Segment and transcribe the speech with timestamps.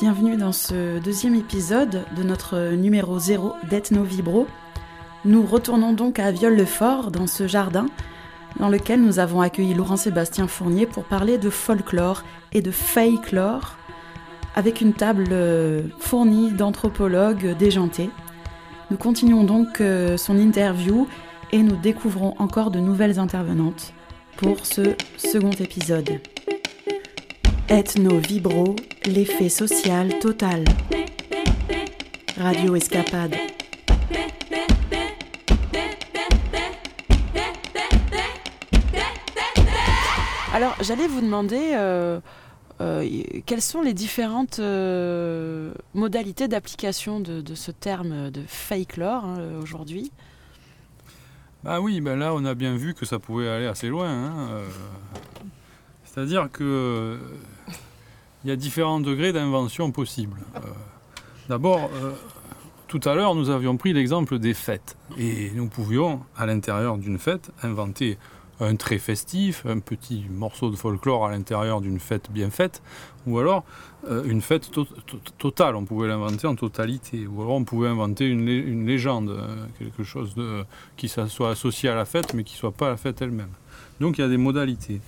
[0.00, 4.46] bienvenue dans ce deuxième épisode de notre numéro 0 d'Ethno Vibro.
[5.24, 7.86] Nous retournons donc à Viol-le-Fort, dans ce jardin,
[8.60, 12.22] dans lequel nous avons accueilli Laurent-Sébastien Fournier pour parler de folklore
[12.52, 13.76] et de folklore,
[14.54, 18.10] avec une table euh, fournie d'anthropologues déjantés.
[18.92, 21.08] Nous continuons donc euh, son interview
[21.50, 23.92] et nous découvrons encore de nouvelles intervenantes
[24.36, 26.20] pour ce second épisode.
[27.70, 30.64] Ethno Vibro, l'effet social total.
[32.38, 33.34] Radio Escapade.
[40.54, 42.20] Alors, j'allais vous demander euh,
[42.80, 43.06] euh,
[43.44, 50.10] quelles sont les différentes euh, modalités d'application de, ce terme de fake lore hein, aujourd'hui?
[51.66, 54.08] Ah oui, ben là, on a bien vu que ça pouvait aller assez loin.
[54.08, 54.62] Hein,
[56.06, 57.18] c'est-à-dire que
[58.48, 60.40] il y a différents degrés d'invention possibles.
[61.50, 61.90] D'abord,
[62.86, 64.96] tout à l'heure, nous avions pris l'exemple des fêtes.
[65.18, 68.16] Et nous pouvions, à l'intérieur d'une fête, inventer
[68.60, 72.82] un trait festif, un petit morceau de folklore à l'intérieur d'une fête bien faite,
[73.26, 73.64] ou alors
[74.08, 74.70] euh, une fête
[75.36, 80.04] totale, on pouvait l'inventer en totalité, ou alors on pouvait inventer une, légende, euh, quelque
[80.04, 80.34] chose
[80.96, 83.52] qui soit associé à la fête, mais qui ne soit pas la fête elle-même.
[84.00, 85.02] Donc il y a des modalités.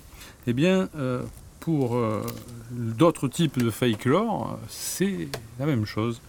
[0.47, 0.89] Eh bien,
[1.69, 2.33] euh, pour
[2.71, 6.21] d'autres types de fake lore, c'est la même chose.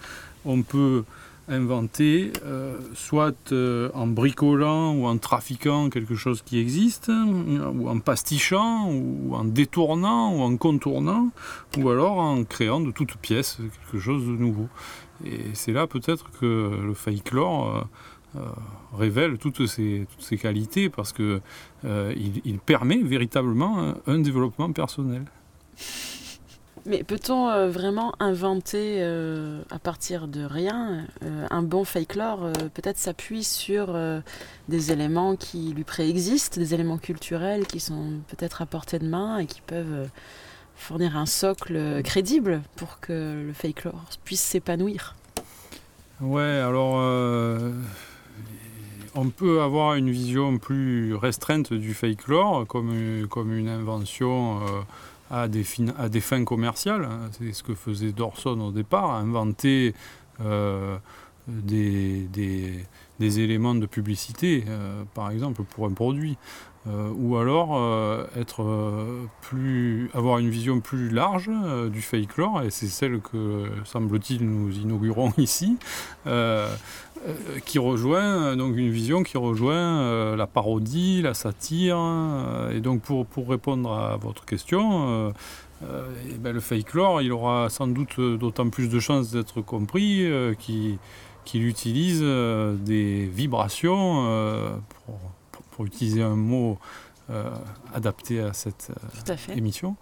[0.45, 1.03] On peut
[1.51, 7.99] inventer, euh, soit euh, en bricolant ou en trafiquant quelque chose qui existe, ou en
[7.99, 11.29] pastichant, ou en détournant, ou en contournant,
[11.77, 14.69] ou alors en créant de toutes pièces quelque chose de nouveau.
[15.25, 17.81] Et c'est là peut-être que le folklore euh,
[18.97, 21.41] révèle toutes ces, toutes ces, qualités, parce qu'il
[21.83, 25.25] il permet véritablement un développement personnel.
[26.85, 32.97] Mais peut-on euh, vraiment inventer euh, à partir de rien euh, un bon folklore Peut-être
[32.97, 33.95] s'appuie sur
[34.67, 39.37] des éléments qui lui préexistent, des éléments culturels qui sont peut-être à portée de main
[39.37, 40.09] et qui peuvent
[40.75, 45.15] fournir un socle crédible pour que le folklore puisse s'épanouir?
[46.19, 46.95] Ouais, alors
[49.15, 54.59] on peut avoir une vision plus restreinte du folklore comme, comme une invention
[55.31, 55.65] à des,
[55.97, 57.07] à des fins commerciales.
[57.37, 59.93] C'est ce que faisait Dorson au départ, inventer
[60.41, 60.97] euh,
[61.47, 62.27] des,
[63.19, 66.37] des, éléments de publicité, euh, par exemple, pour un produit.
[66.87, 67.79] Euh, ou alors
[68.35, 68.65] être
[69.41, 71.49] plus, avoir une vision plus large
[71.91, 75.77] du folklore, et c'est celle que, semble-t-il, nous inaugurons ici,
[77.65, 81.99] qui rejoint donc une vision qui rejoint la parodie, la satire.
[82.73, 85.33] et donc pour, pour répondre à votre question,
[85.83, 90.27] et ben, le folklore, il aura sans doute d'autant plus de chances d'être compris
[90.57, 90.97] qu'il
[91.67, 95.30] utilise des vibrations pour
[95.81, 96.77] pour utiliser un mot
[97.31, 97.49] euh,
[97.93, 98.91] adapté à cette
[99.29, 99.95] euh, émission.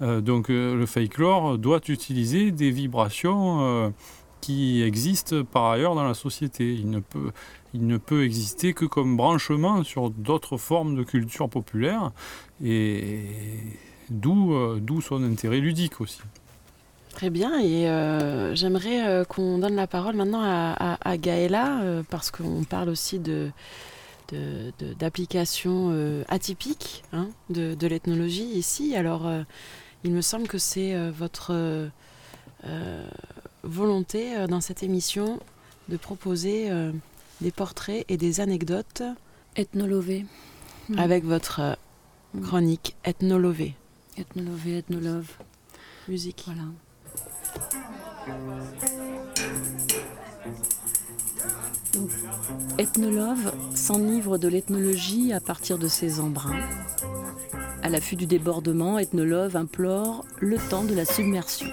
[0.00, 3.92] Euh, donc le folklore doit utiliser des vibrations
[4.40, 6.72] qui existent par ailleurs dans la société.
[6.72, 7.32] Il ne peut,
[7.74, 12.12] il ne peut exister que comme branchement sur d'autres formes de culture populaire,
[12.64, 13.24] et,
[14.08, 16.20] d'où, d'où son intérêt ludique aussi.
[17.10, 17.84] Très bien, et
[18.54, 23.50] j'aimerais qu'on donne la parole maintenant à, à Gaëla, parce qu'on parle aussi de,
[24.98, 28.96] d'applications euh, atypiques hein, de, l'ethnologie ici.
[28.96, 29.42] Alors, euh,
[30.04, 31.90] il me semble que c'est euh, votre
[33.62, 35.38] volonté dans cette émission
[35.88, 36.68] de proposer
[37.40, 39.02] des portraits et des anecdotes
[39.54, 40.26] ethnolovées
[40.88, 40.98] hmm.
[40.98, 41.76] avec votre
[42.34, 42.40] hmm.
[42.40, 43.74] chronique ethnolovée.
[44.16, 45.30] Ethnolovée, ethnolove.
[46.08, 46.44] Musique.
[46.46, 46.64] Voilà.
[52.78, 56.60] Ethnolove s'enivre de l'ethnologie à partir de ses embruns.
[57.82, 61.68] À l'affût du débordement, Ethnolove implore le temps de la submersion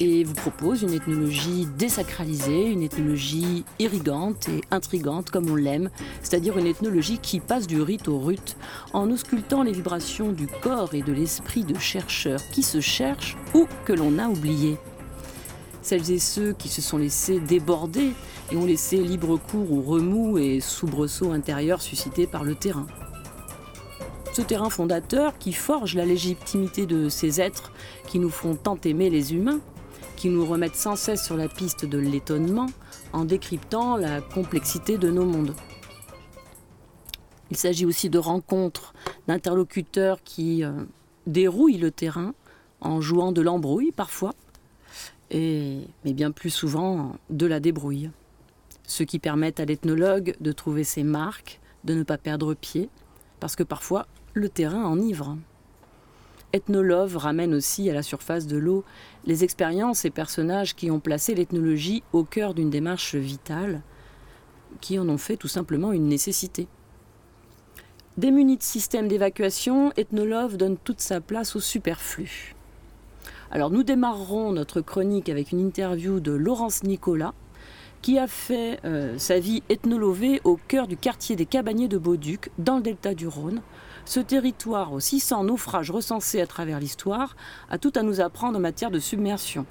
[0.00, 5.90] et vous propose une ethnologie désacralisée, une ethnologie irrigante et intrigante comme on l'aime,
[6.22, 8.56] c'est-à-dire une ethnologie qui passe du rite au rut
[8.94, 13.66] en auscultant les vibrations du corps et de l'esprit de chercheurs qui se cherchent ou
[13.84, 14.78] que l'on a oubliés.
[15.82, 18.12] Celles et ceux qui se sont laissés déborder
[18.50, 22.86] et ont laissé libre cours aux remous et soubresauts intérieurs suscités par le terrain.
[24.32, 27.72] Ce terrain fondateur qui forge la légitimité de ces êtres
[28.06, 29.60] qui nous font tant aimer les humains,
[30.16, 32.66] qui nous remettent sans cesse sur la piste de l'étonnement
[33.12, 35.54] en décryptant la complexité de nos mondes.
[37.50, 38.94] Il s'agit aussi de rencontres,
[39.26, 40.70] d'interlocuteurs qui euh,
[41.26, 42.34] dérouillent le terrain
[42.80, 44.34] en jouant de l'embrouille parfois,
[45.32, 48.10] mais bien plus souvent de la débrouille.
[48.90, 52.90] Ce qui permet à l'ethnologue de trouver ses marques, de ne pas perdre pied,
[53.38, 55.38] parce que parfois le terrain enivre.
[56.52, 58.82] Ethnolove ramène aussi à la surface de l'eau
[59.26, 63.82] les expériences et personnages qui ont placé l'ethnologie au cœur d'une démarche vitale,
[64.80, 66.66] qui en ont fait tout simplement une nécessité.
[68.16, 72.56] Démunis de système d'évacuation, Ethnolove donne toute sa place au superflu.
[73.52, 77.34] Alors nous démarrerons notre chronique avec une interview de Laurence Nicolas,
[78.02, 82.50] qui a fait euh, sa vie ethnolovée au cœur du quartier des Cabaniers de Bauduc,
[82.58, 83.60] dans le delta du Rhône,
[84.04, 87.36] ce territoire aux 600 naufrages recensés à travers l'histoire
[87.70, 89.66] a tout à nous apprendre en matière de submersion.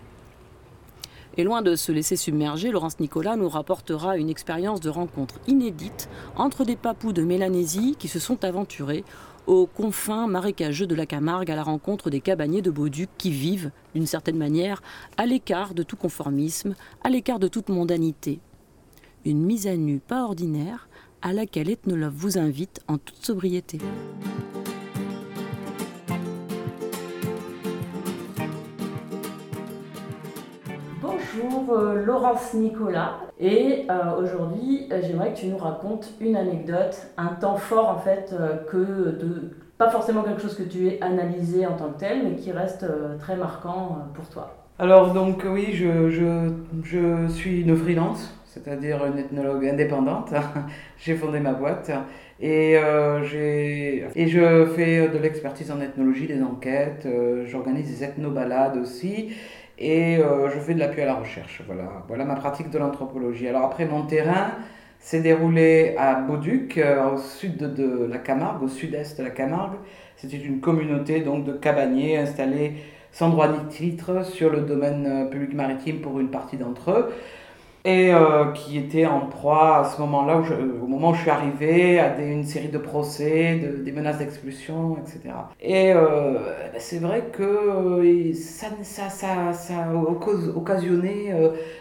[1.37, 6.09] Et loin de se laisser submerger, Laurence Nicolas nous rapportera une expérience de rencontre inédite
[6.35, 9.03] entre des papous de Mélanésie qui se sont aventurés
[9.49, 13.71] aux confins marécageux de la Camargue à la rencontre des cabaniers de Bauduc qui vivent,
[13.95, 14.83] d'une certaine manière,
[15.17, 18.39] à l'écart de tout conformisme, à l'écart de toute mondanité.
[19.25, 20.87] Une mise à nu pas ordinaire
[21.23, 23.79] à laquelle Ethnolove vous invite en toute sobriété.
[31.41, 37.07] Bonjour euh, Laurence Nicolas et euh, aujourd'hui euh, j'aimerais que tu nous racontes une anecdote,
[37.17, 38.33] un temps fort en fait
[38.69, 42.35] que de pas forcément quelque chose que tu aies analysé en tant que tel mais
[42.35, 42.85] qui reste
[43.19, 44.55] très marquant pour toi.
[44.79, 46.51] Alors donc oui je, je,
[46.83, 50.33] je suis une freelance c'est-à-dire une ethnologue indépendante.
[50.97, 51.91] j'ai fondé ma boîte
[52.39, 53.23] et, euh,
[54.15, 59.29] et je fais de l'expertise en ethnologie, des enquêtes, euh, j'organise des ethnobalades aussi
[59.79, 61.61] et euh, je fais de l'appui à la recherche.
[61.65, 63.47] Voilà, voilà ma pratique de l'anthropologie.
[63.47, 64.51] Alors après, mon terrain
[64.99, 66.79] s'est déroulé à Bauduc,
[67.13, 69.77] au sud de, la Camargue, au sud-est de la Camargue.
[70.17, 72.73] C'était une communauté donc de cabaniers installés
[73.11, 77.13] sans droit ni titre sur le domaine public maritime pour une partie d'entre eux
[77.85, 80.41] et euh, qui était en proie à ce moment-là,
[80.81, 84.97] au moment où je suis arrivé, à une série de procès, de, des menaces d'expulsion,
[84.97, 85.33] etc.
[85.61, 86.33] Et euh,
[86.73, 89.93] ben, c'est vrai que euh, ça, ça, a
[90.55, 91.33] occasionné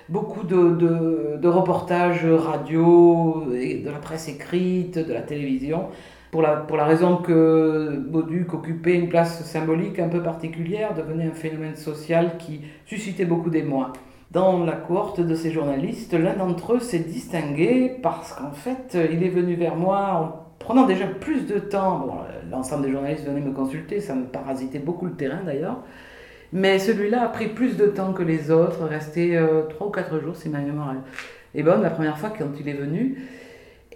[0.08, 5.88] beaucoup de, reportages radio, de la presse écrite, de la télévision.
[6.30, 11.24] Pour la, pour la raison que Bauduc occupait une place symbolique un peu particulière, devenait
[11.24, 13.94] un phénomène social qui suscitait beaucoup d'émoi.
[14.30, 19.22] Dans la cohorte de ces journalistes, l'un d'entre eux s'est distingué parce qu'en fait, il
[19.22, 22.26] est venu vers moi en prenant déjà plus de temps.
[22.50, 25.78] L'ensemble des journalistes venaient me consulter, ça me parasitait beaucoup le terrain d'ailleurs.
[26.52, 30.20] Mais celui-là a pris plus de temps que les autres, resté euh, trois ou quatre
[30.20, 30.94] jours si ma mémoire
[31.54, 33.18] est bonne, la première fois quand il est venu.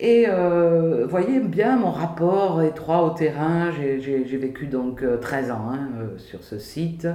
[0.00, 3.70] Et euh, voyez bien mon rapport étroit au terrain.
[3.70, 7.06] J'ai vécu donc 13 euh, ans hein, euh, sur ce site,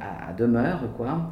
[0.00, 1.30] à, demeure, quoi.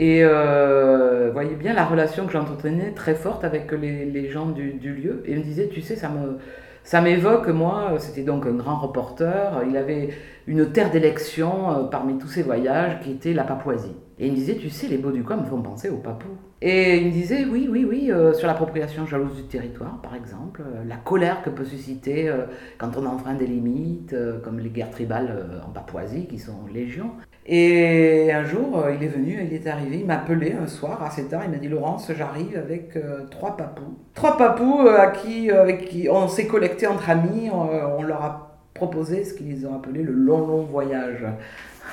[0.00, 5.22] Et euh, voyez bien la relation que j'entretenais très forte avec les, gens du, lieu.
[5.26, 6.38] Et il me disait, tu sais, ça me,
[6.84, 10.08] ça m'évoque, moi, c'était donc un grand reporter, il avait
[10.46, 13.94] une terre d'élection euh, parmi tous ses voyages qui était la Papouasie.
[14.18, 16.38] Et il me disait, tu sais, les beaux du coin me font penser aux Papous.
[16.62, 20.62] Et il me disait, oui, oui, oui, euh, sur l'appropriation jalouse du territoire, par exemple,
[20.62, 22.32] euh, la colère que peut susciter
[22.78, 27.10] quand on enfreint des limites, comme les guerres tribales en Papouasie, qui sont légion.
[27.52, 31.02] Et un jour, euh, il est venu, il est arrivé, il m'a appelé un soir
[31.02, 33.98] assez tard, il m'a dit Laurence, j'arrive avec euh, trois papous.
[34.14, 38.56] Trois papous euh, à qui, avec qui on s'est collecté entre amis, on, leur a
[38.72, 41.26] proposé ce qu'ils ont appelé le long long voyage.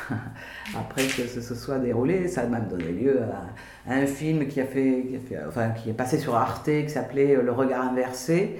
[0.77, 3.21] Après que ce soit déroulé, ça m'a donné lieu
[3.87, 5.05] à, un film qui, a fait,
[5.47, 8.59] enfin, qui est passé sur Arte, qui s'appelait Le regard inversé,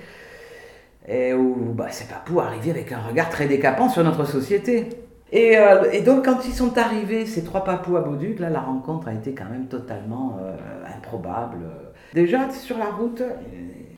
[1.07, 5.06] et où bah, ces papous arrivaient avec un regard très décapant sur notre société.
[5.33, 9.09] Euh, et, donc, quand ils sont arrivés, ces trois papous à Bauduc, là, la rencontre
[9.09, 10.55] a été quand même totalement euh,
[10.95, 11.65] improbable.
[12.13, 13.21] Déjà, sur la route,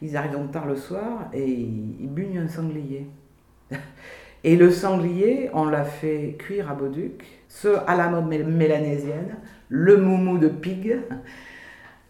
[0.01, 3.07] ils arrivent donc tard le soir et ils, bugnent un sanglier.
[4.45, 9.35] Et le sanglier, on l'a fait cuire à Bauduc, ce à la mode mélanésienne,
[9.67, 10.97] le moumou de pig,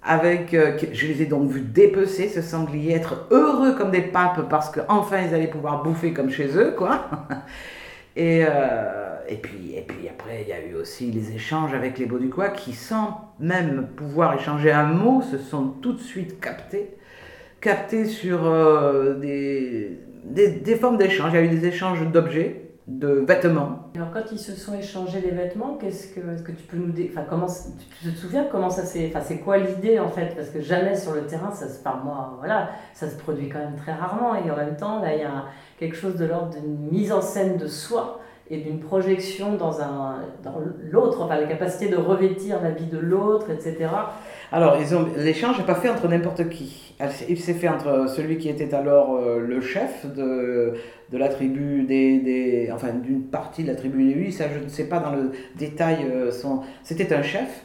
[0.04, 4.48] avec, euh, je les ai donc vus dépecer ce sanglier, être heureux comme des papes
[4.48, 7.10] parce qu'enfin ils allaient pouvoir bouffer comme chez eux, quoi.
[8.16, 12.00] Et, euh, et, puis, et puis après, il y a eu aussi les échanges avec
[12.00, 16.98] les Bauducois qui, sans même pouvoir échanger un mot, se sont tout de suite captés,
[17.62, 21.32] captés sur euh, des, des, formes d'échange.
[21.34, 23.92] Il y a eu des échanges d'objets, de vêtements.
[23.96, 27.12] Alors quand ils se sont échangés des vêtements, qu'est-ce que, que tu peux nous dire,
[27.12, 27.46] enfin comment,
[28.02, 30.96] tu te souviens comment ça s'est, enfin c'est quoi l'idée en fait, parce que jamais
[30.96, 34.34] sur le terrain ça se, par moi, voilà, ça se produit quand même très rarement
[34.34, 35.46] et en même temps là il y a
[35.78, 38.20] quelque chose de l'ordre d'une mise en scène de soi
[38.52, 43.52] et d'une projection dans, dans l'autre, enfin la capacité de revêtir la vie de l'autre,
[43.52, 43.88] etc.
[44.52, 44.78] Alors,
[45.18, 46.96] l'échange n'est pas fait entre n'importe qui.
[47.28, 50.74] Il s'est fait entre celui qui était alors euh, le chef de,
[51.12, 54.64] de la tribu des, des enfin d'une partie de la tribu des huit, ça je
[54.64, 56.32] ne sais pas dans le détail, euh,
[56.82, 57.64] c'était un chef,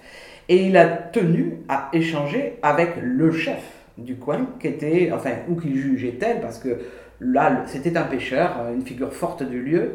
[0.51, 3.63] et il a tenu à échanger avec le chef
[3.97, 6.81] du coin, qui était, enfin, ou qu'il jugeait tel, parce que
[7.21, 9.93] là, c'était un pêcheur, une figure forte du lieu,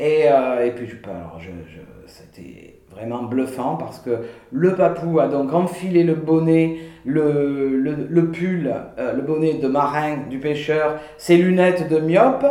[0.00, 4.22] et, euh, et puis, alors, je, je, c'était vraiment bluffant parce que
[4.52, 9.68] le papou a donc enfilé le bonnet, le, le, le pull, euh, le bonnet de
[9.68, 12.46] marin du pêcheur, ses lunettes de myope,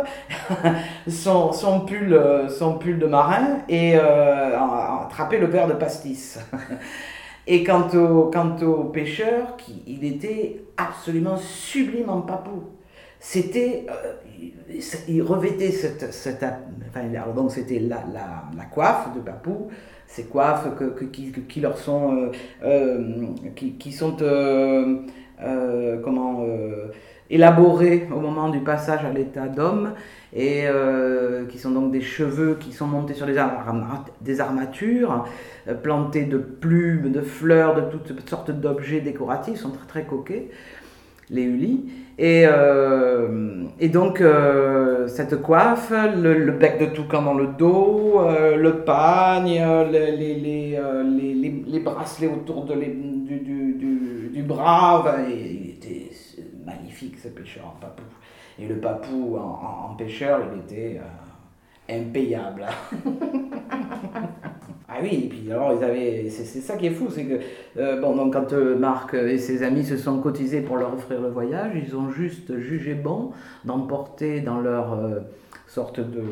[1.08, 6.38] son, son, pull, euh, son pull de marin et a attrapé le verre de pastis.
[7.46, 12.64] et quant au, quant au pêcheur, qui, il était absolument sublime en papou
[13.26, 14.12] c'était, euh,
[15.08, 16.44] il cette, cette
[16.90, 19.68] enfin, donc c'était la, la, la, coiffe de Papou,
[20.06, 22.30] ces coiffes que, que qui, qui, leur sont, euh,
[22.64, 23.26] euh,
[23.56, 25.06] qui, qui, sont, euh,
[26.04, 26.44] comment,
[27.30, 29.94] élaborées au moment du passage à l'état d'homme
[30.34, 30.66] et
[31.48, 35.24] qui sont donc des cheveux qui sont montés sur des, arma des armatures,
[35.82, 40.50] plantés de plumes, de fleurs, de toutes sortes d'objets décoratifs, sont très très coquets
[41.30, 41.86] les Uli.
[42.16, 48.56] Et, euh, et donc, euh, cette coiffe, le, bec de toucan dans le dos, euh,
[48.56, 55.04] le pagne, les, les, les, euh, les, bracelets autour de du, du, du, du, bras,
[55.28, 56.10] il était
[56.64, 58.04] magnifique ce pêcheur en papou.
[58.58, 61.02] Et le papou en, pêcheur, il était euh,
[61.88, 62.66] impayable.
[64.96, 67.40] Ah oui, et puis alors ils avaient, c'est ça qui est fou, c'est que
[67.78, 71.20] euh, bon donc quand euh, Marc et ses amis se sont cotisés pour leur offrir
[71.20, 73.32] le voyage, ils ont juste jugé bon
[73.64, 75.18] d'emporter dans leur euh,
[75.74, 76.22] sorte de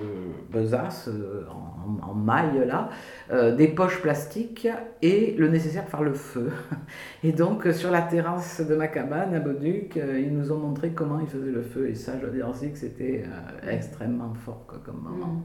[0.53, 2.91] besace euh, en, en, maille là,
[3.33, 4.69] euh, des poches plastiques
[5.03, 6.53] et le nécessaire pour faire le feu.
[7.25, 10.91] Et donc sur la terrasse de ma cabane à Bauduc, euh, ils nous ont montré
[10.91, 13.25] comment ils faisaient le feu et ça je dois dire aussi que c'était
[13.69, 15.27] extrêmement fort quoi, comme moment.
[15.27, 15.43] Mmh.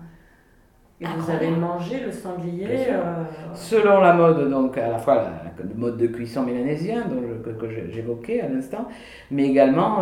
[1.02, 3.24] Et vous avez mangé le sanglier euh...
[3.54, 7.52] Selon la mode, donc à la fois la, le mode de cuisson mélanésien dont je,
[7.52, 8.88] que, que j'évoquais à l'instant,
[9.30, 10.02] mais également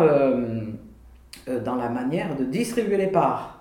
[1.64, 3.55] dans la manière de distribuer les parts.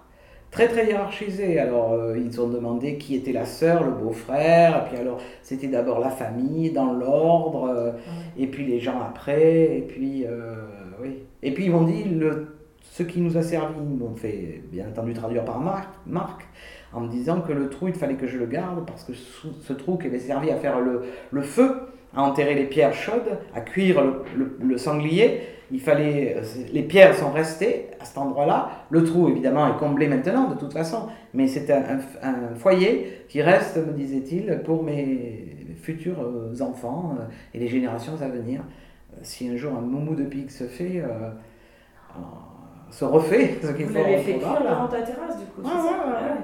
[0.56, 1.60] Très très hiérarchisé.
[1.60, 5.68] Alors euh, ils ont demandé qui était la sœur, le beau-frère, et puis alors c'était
[5.68, 7.92] d'abord la famille dans l'ordre, euh,
[8.38, 10.26] et puis les gens après, et puis
[11.02, 11.18] oui.
[11.44, 14.88] Et puis ils m'ont dit le, ce qui nous a servi, ils m'ont fait bien
[14.88, 16.48] entendu traduire par Marc, Marc
[16.94, 19.74] en me disant que le trou, il fallait que je le garde parce que ce
[19.74, 21.82] trou qui avait servi à faire le, le feu,
[22.16, 25.42] à enterrer les pierres chaudes, à cuire le, le, sanglier,
[25.72, 26.38] il fallait,
[26.72, 28.70] les pierres sont restées à cet endroit-là.
[28.90, 33.26] Le trou, évidemment, est comblé maintenant, de toute façon, mais c'est un, un, un, foyer
[33.30, 36.18] qui reste, me disait-il, pour mes futurs
[36.62, 37.16] enfants
[37.54, 38.62] et les générations à venir.
[39.22, 41.30] Si un jour un moumou de pique se fait, euh,
[42.92, 43.94] se refait, ce qu'il faut.
[43.94, 46.38] Vous l'avez fait cuire devant ta terrasse, du coup, ah, ouais, ouais, ouais.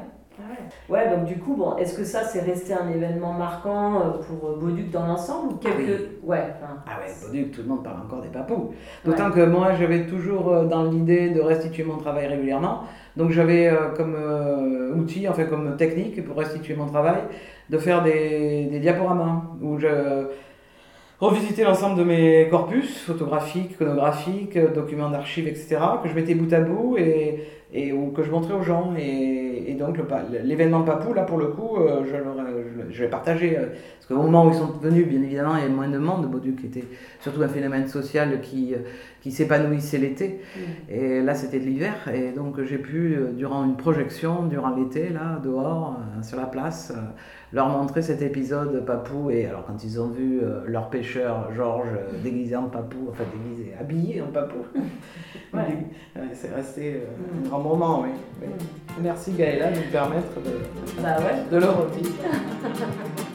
[0.89, 4.57] Ouais, donc du coup, bon, est-ce que ça, c'est resté un événement marquant euh, pour
[4.57, 5.77] Bauduc dans l'ensemble ou quelques...
[5.77, 6.07] Oui.
[6.23, 8.73] Ouais, ah ouais, Bauduc, tout le monde parle encore des papous.
[9.05, 9.35] D'autant ouais.
[9.35, 12.83] que moi, j'avais toujours euh, dans l'idée de restituer mon travail régulièrement.
[13.17, 17.21] Donc j'avais euh, comme euh, outil, enfin comme technique pour restituer mon travail,
[17.69, 20.27] de faire des, des diaporamas où je
[21.19, 26.61] revisiter l'ensemble de mes corpus photographiques, iconographiques, documents d'archives, etc., que je mettais bout à
[26.61, 28.93] bout et, et ou que je montrais aux gens.
[28.97, 29.97] Et, et donc
[30.43, 33.57] l'événement Papou, là pour le coup, euh, je, je, je l'ai partagé.
[33.57, 35.97] Euh, parce qu'au moment où ils sont venus, bien évidemment, il y avait moins de
[35.97, 36.29] monde.
[36.29, 36.83] Bauduc était
[37.19, 38.79] surtout un phénomène social qui, euh,
[39.21, 40.41] qui s'épanouissait l'été.
[40.55, 40.59] Mmh.
[40.93, 42.09] Et là, c'était de l'hiver.
[42.13, 46.93] Et donc j'ai pu, durant une projection, durant l'été, là, dehors, sur la place,
[47.53, 49.29] leur montrer cet épisode Papou.
[49.29, 53.23] Et alors, quand ils ont vu euh, leur pêcheur Georges euh, déguisé en Papou, enfin
[53.33, 54.59] déguisé, habillé en Papou,
[55.53, 55.85] ouais.
[56.33, 57.45] c'est resté euh, mm.
[57.45, 58.09] un grand moment, oui.
[58.41, 58.47] oui.
[58.47, 59.03] Mm.
[59.03, 61.51] Merci Gaëla de nous permettre de, bah ouais.
[61.51, 62.15] de le revivre.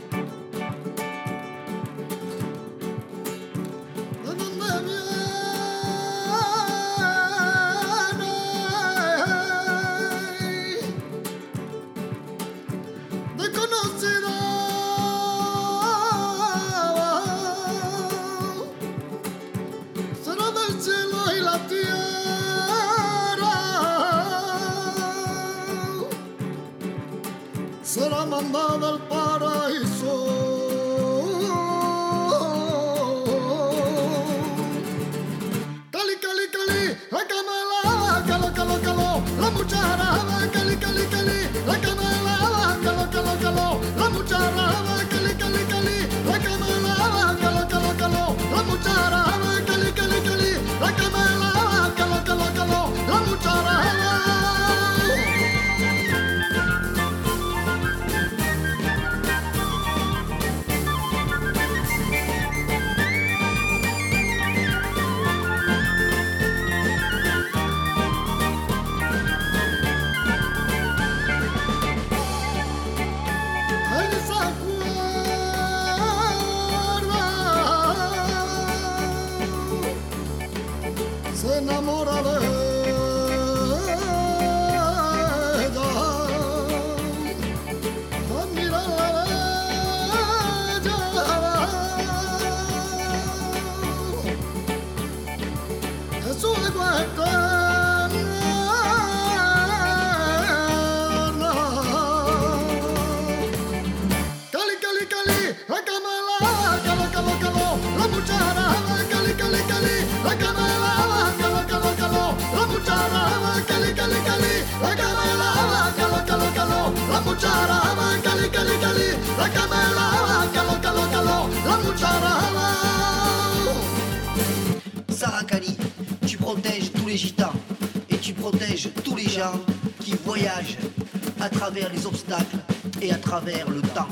[131.85, 132.56] les obstacles
[133.02, 134.09] et à travers le temps.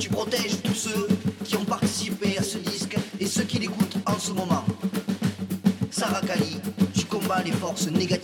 [0.00, 1.08] Tu protèges tous ceux
[1.44, 4.64] qui ont participé à ce disque et ceux qui l'écoutent en ce moment.
[5.90, 6.56] Sarah Kali,
[6.94, 8.21] tu combats les forces négatives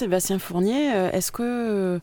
[0.00, 1.98] Sébastien Fournier, euh, est-ce que euh,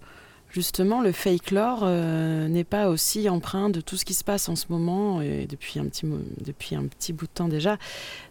[0.52, 4.50] justement le fake lore euh, n'est pas aussi empreint de tout ce qui se passe
[4.50, 6.06] en ce moment et depuis un petit
[6.46, 7.78] depuis un petit bout de temps déjà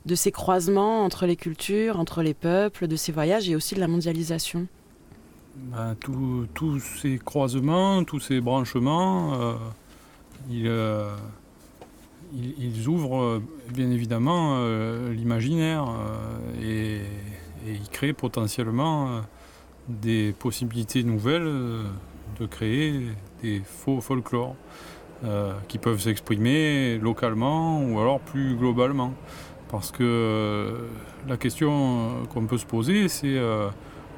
[0.05, 3.81] de ces croisements entre les cultures, entre les peuples, de ces voyages et aussi de
[3.81, 4.69] la mondialisation?
[5.57, 9.57] Ben, tous- ces croisements, tous ces branchements,
[10.49, 10.71] ils,
[12.87, 13.43] ouvrent
[13.75, 14.65] bien évidemment
[15.11, 15.89] l'imaginaire
[16.63, 16.99] et,
[17.67, 19.23] et ils créent potentiellement
[19.89, 21.85] des possibilités nouvelles euh,
[22.41, 23.09] de créer
[23.43, 24.57] des faux folklores
[25.25, 29.15] euh, qui peuvent s'exprimer localement ou alors plus globalement.
[29.71, 30.89] Parce que euh,
[31.29, 33.41] la question qu'on peut se poser, c'est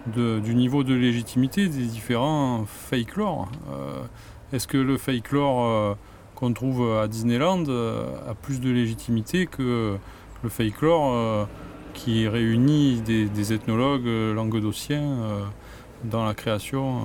[0.07, 3.15] du niveau de légitimité des différents fake
[4.53, 5.31] Est-ce que le fake
[6.35, 9.97] qu'on trouve à Disneyland a plus de légitimité que
[10.43, 10.85] le fake
[11.95, 15.49] qui réunit des, ethnologues languedociens
[16.05, 17.03] dans la création euh,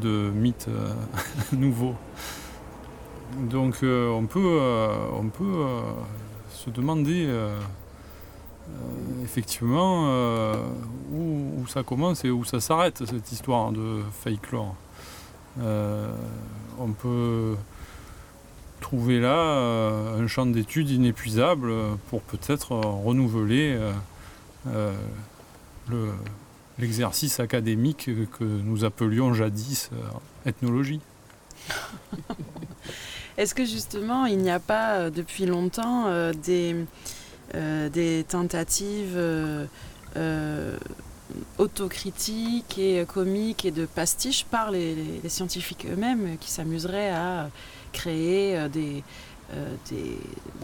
[0.00, 0.92] de mythes euh,
[1.52, 1.94] nouveaux
[3.38, 4.60] Donc euh, on peut,
[5.14, 5.64] on peut
[6.50, 7.28] se demander
[9.22, 10.54] effectivement
[11.12, 14.74] où, ça commence et où ça s'arrête cette histoire de fake lore.
[15.60, 16.14] Euh,
[16.78, 17.56] on peut
[18.80, 19.58] trouver là
[20.18, 21.72] un champ d'études inépuisable
[22.10, 23.78] pour peut-être renouveler
[24.66, 26.12] le-
[26.78, 29.96] l'exercice académique que nous appelions jadis euh,
[30.48, 31.00] ethnologie.
[33.36, 39.18] Est-ce que justement il n'y a pas euh, depuis longtemps euh, des, tentatives
[41.58, 47.50] autocritiques et comiques et de pastiches par les, scientifiques eux-mêmes qui s'amuseraient à
[47.92, 49.02] créer des,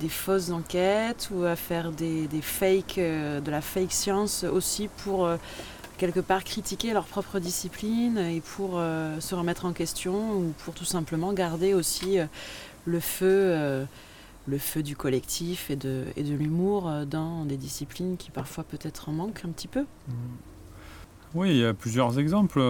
[0.09, 5.29] fausses enquêtes ou à faire des, de la fake science aussi pour
[6.01, 10.73] quelque part critiquer leur propre discipline et pour euh, se remettre en question ou pour
[10.73, 12.25] tout simplement garder aussi euh,
[12.87, 13.85] le feu, euh,
[14.47, 19.11] le feu du collectif et de, et de l'humour dans des disciplines qui parfois peut-être
[19.11, 19.85] en manquent un petit peu.
[21.35, 22.63] Oui, il y a plusieurs exemples.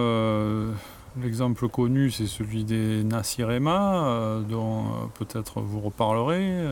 [1.21, 6.67] L'exemple connu, c'est celui des Nasirema, dont peut-être vous reparlerez.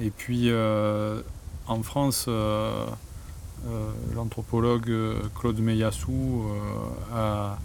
[0.00, 2.28] Et puis, en France,
[4.14, 7.58] l'anthropologue euh, Claude Meyassou euh, a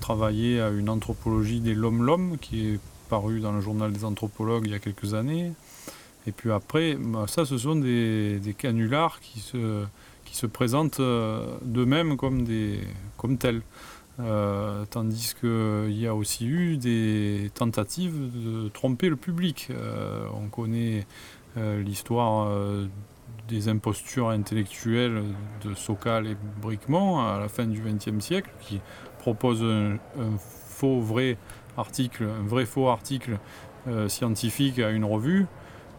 [0.00, 4.72] travaillé à une anthropologie des Lom-Lom, qui est parue dans le journal des anthropologues il
[4.72, 5.52] y a quelques années.
[6.26, 9.84] Et puis après, bah, ça, ce sont des, canulars qui se,
[10.24, 12.46] qui se présentent euh, d'eux-mêmes comme,
[13.18, 13.62] comme tels.
[14.20, 19.68] Euh, tandis qu'il y a aussi eu des tentatives de tromper le public.
[19.70, 21.06] Euh, on connaît
[21.56, 22.86] euh, l'histoire euh,
[23.48, 25.22] des impostures intellectuelles
[25.64, 28.80] de Sokal et Bricmont à la fin du XXe siècle, qui
[29.18, 29.98] proposent un,
[30.38, 31.36] faux vrai
[31.76, 33.38] article, un vrai faux article
[33.86, 35.46] euh, scientifique à une revue.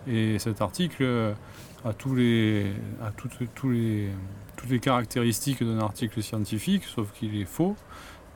[0.07, 1.35] Et cet article
[1.83, 4.09] a, tous les, a toutes, tous les,
[4.55, 7.75] toutes les caractéristiques d'un article scientifique, sauf qu'il est faux.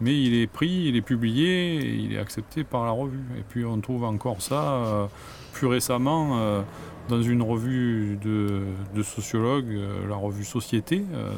[0.02, 3.26] Mais il est pris, il est publié et il est accepté par la revue.
[3.38, 5.08] Et puis on trouve encore ça euh,
[5.52, 6.62] plus récemment euh,
[7.10, 8.62] dans une revue de,
[8.96, 11.34] de sociologues, euh, la revue Société, euh,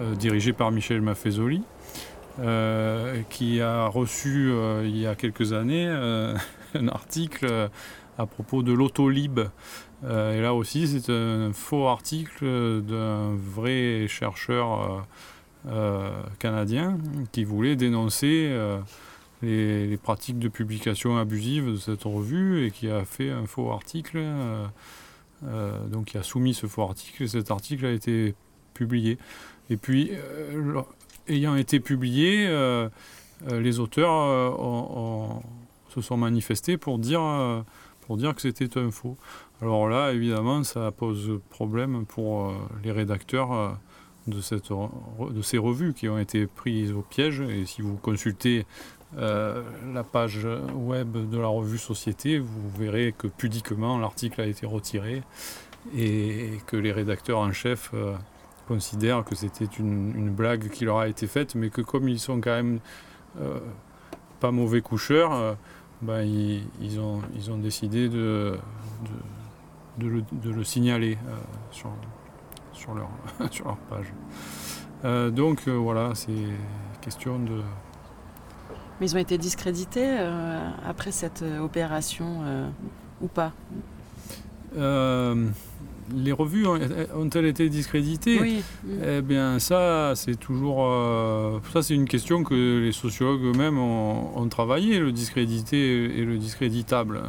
[0.00, 1.62] euh, dirigée par Michel Maffezoli,
[3.30, 4.50] qui a reçu
[4.82, 5.86] il y a quelques années
[6.74, 7.70] un article
[8.18, 9.38] à propos de l'autolib.
[10.02, 15.06] Et là aussi, c'est un faux article d'un vrai chercheur
[16.40, 16.98] canadien
[17.30, 18.52] qui voulait dénoncer
[19.44, 24.18] les, pratiques de publication abusives de cette revue et qui a fait un faux article.
[24.18, 24.66] euh,
[25.46, 28.34] euh, donc, qui a soumis ce faux article et cet article a été
[28.72, 29.18] publié.
[29.70, 30.82] Et puis, euh,
[31.28, 32.48] ayant été publié,
[33.50, 35.42] les auteurs
[35.88, 37.64] se sont manifestés pour dire,
[38.02, 39.16] pour dire que c'était un faux.
[39.60, 43.78] Alors là, évidemment, ça pose problème pour les rédacteurs
[44.26, 47.40] de, cette, de ces revues qui ont été prises au piège.
[47.40, 48.66] Et si vous consultez
[49.16, 54.66] euh, la page web de la revue Société, vous verrez que pudiquement l'article a été
[54.66, 55.22] retiré
[55.96, 58.14] et que les rédacteurs en chef euh,
[58.66, 62.40] considèrent que c'était une, blague qui leur a été faite, mais que comme ils sont
[62.40, 62.80] quand même
[63.40, 63.60] euh,
[64.40, 65.56] pas mauvais coucheurs,
[66.02, 67.20] ben, ils, ont,
[67.58, 68.58] décidé de,
[70.00, 71.18] le, signaler
[71.70, 74.12] sur leur page.
[75.32, 76.32] donc voilà, c'est
[77.00, 77.62] question de
[79.04, 82.68] mais ils ont été discrédités euh, après cette euh, opération euh,
[83.20, 83.52] ou pas?
[86.14, 88.38] Les revues ont-elles été discréditées?
[88.40, 88.62] Oui.
[89.06, 90.86] Eh bien, ça, c'est toujours.
[91.72, 97.22] ça, c'est une question que les sociologues eux-mêmes ont, travaillé, le discrédité et le discréditable.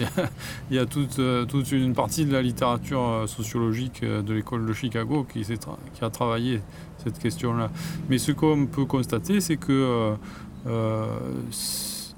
[0.70, 5.26] Il y a, toute, toute, une partie de la littérature sociologique de l'école de Chicago
[5.32, 6.60] qui, qui a travaillé
[7.04, 7.70] cette question-là.
[8.08, 10.14] Mais ce qu'on peut constater, c'est que euh,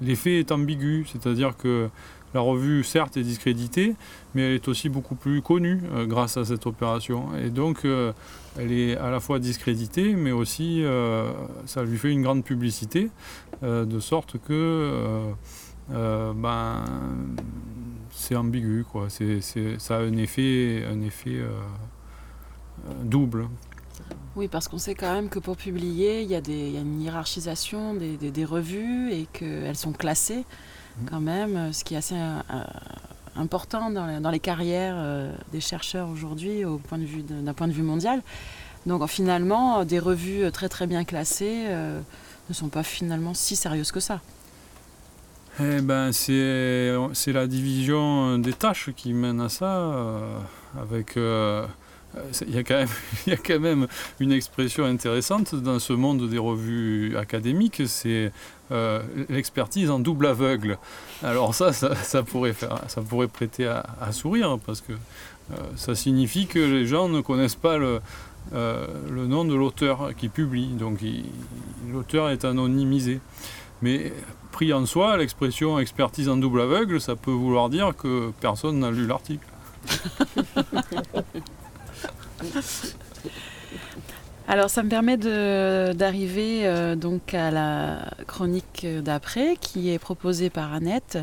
[0.01, 1.89] l'effet est ambigu, c'est-à-dire que
[2.33, 3.95] la revue, certes, est discréditée,
[4.35, 7.29] mais elle est aussi beaucoup plus connue euh, grâce à cette opération.
[7.37, 8.11] Et donc, euh,
[8.57, 10.83] elle est à la fois discréditée, mais aussi
[11.65, 13.09] ça lui fait une grande publicité,
[13.61, 15.31] de sorte que
[15.89, 16.83] ben,
[18.11, 19.07] c'est ambigu, quoi.
[19.09, 21.39] ça a un effet, un effet
[23.03, 23.47] double.
[24.37, 28.45] Oui, parce qu'on sait quand même que pour publier, il y a, une hiérarchisation des,
[28.45, 31.05] revues et qu'elles sont classées mmh.
[31.09, 32.63] quand même, ce qui est assez euh,
[33.35, 38.21] important dans, les carrières euh, des chercheurs aujourd'hui d'un point, point, de vue mondial.
[38.85, 41.99] Donc finalement, des revues très très bien classées euh,
[42.47, 44.21] ne sont pas finalement si sérieuses que ça.
[45.59, 49.91] Eh ben, c'est la division des tâches qui mène à ça,
[50.79, 51.17] avec
[52.47, 52.87] il y, a quand même,
[53.27, 53.87] il y a quand même
[54.19, 58.31] une expression intéressante dans ce monde des revues académiques, c'est
[58.71, 60.77] euh, l'expertise en double aveugle.
[61.23, 66.47] Alors ça, ça, pourrait, faire, ça pourrait prêter à, sourire, parce que euh, ça signifie
[66.47, 67.99] que les gens ne connaissent pas le,
[68.53, 70.99] le nom de l'auteur qui publie, donc
[71.91, 73.19] l'auteur est anonymisé.
[73.81, 74.11] Mais
[74.51, 78.89] pris en soi, l'expression expertise en double aveugle, ça peut vouloir dire que personne n'a
[78.89, 79.45] lu l'article.
[84.49, 90.73] Alors ça me permet d'arriver euh, donc à la chronique d'après qui est proposée par
[90.73, 91.17] Annette.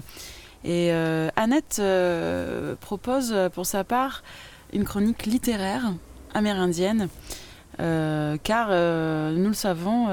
[0.63, 4.23] Et euh, Annette euh, propose pour sa part
[4.75, 5.95] une chronique littéraire
[6.35, 7.09] amérindienne.
[7.79, 10.09] car nous le savons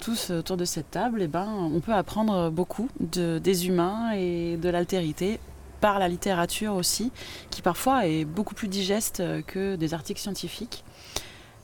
[0.00, 4.56] tous autour de cette table, eh ben, on peut apprendre beaucoup de, des humains et
[4.56, 5.38] de l'altérité
[5.80, 7.12] par la littérature aussi,
[7.50, 10.84] qui parfois est beaucoup plus digeste que des articles scientifiques.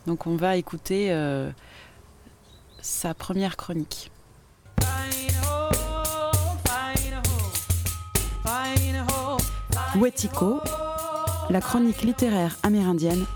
[0.07, 1.51] Donc on va écouter euh,
[2.81, 4.11] sa première chronique.
[9.95, 10.61] Wetiko,
[11.51, 13.27] la chronique littéraire amérindienne.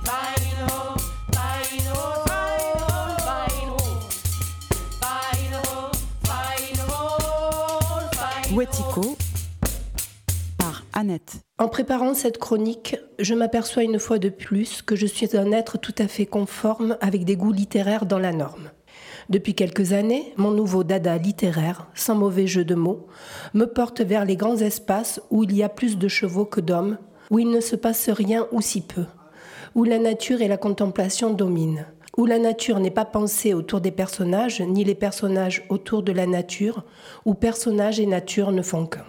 [8.53, 9.19] Wetiko,
[11.59, 15.77] en préparant cette chronique, je m'aperçois une fois de plus que je suis un être
[15.77, 18.71] tout à fait conforme avec des goûts littéraires dans la norme.
[19.29, 23.09] Depuis quelques années, mon nouveau dada littéraire, sans mauvais jeu de mots,
[23.53, 26.97] me porte vers les grands espaces où il y a plus de chevaux que d'hommes,
[27.31, 29.05] où il ne se passe rien ou si peu,
[29.75, 33.91] où la nature et la contemplation dominent, où la nature n'est pas pensée autour des
[33.91, 36.85] personnages, ni les personnages autour de la nature,
[37.27, 39.05] où personnages et nature ne font qu'un.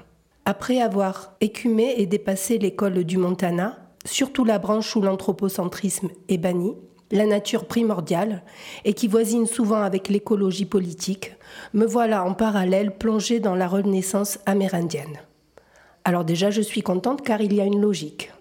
[0.49, 6.73] Après avoir écumé et dépassé l'école du Montana, surtout la branche où l'anthropocentrisme est banni,
[7.11, 8.43] la nature primordiale,
[8.85, 11.35] et qui voisine souvent avec l'écologie politique,
[11.73, 15.19] me voilà en parallèle plongée dans la renaissance amérindienne.
[16.05, 18.31] Alors déjà, je suis contente car il y a une logique.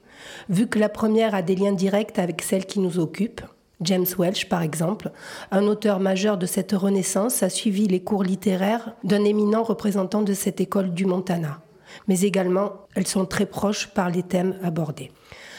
[0.49, 3.40] Vu que la première a des liens directs avec celle qui nous occupe,
[3.81, 5.11] James Welch, par exemple,
[5.51, 10.35] un auteur majeur de cette renaissance, a suivi les cours littéraires d'un éminent représentant de
[10.35, 11.62] cette école du Montana
[12.09, 15.11] mais également elles sont très proches par les thèmes abordés.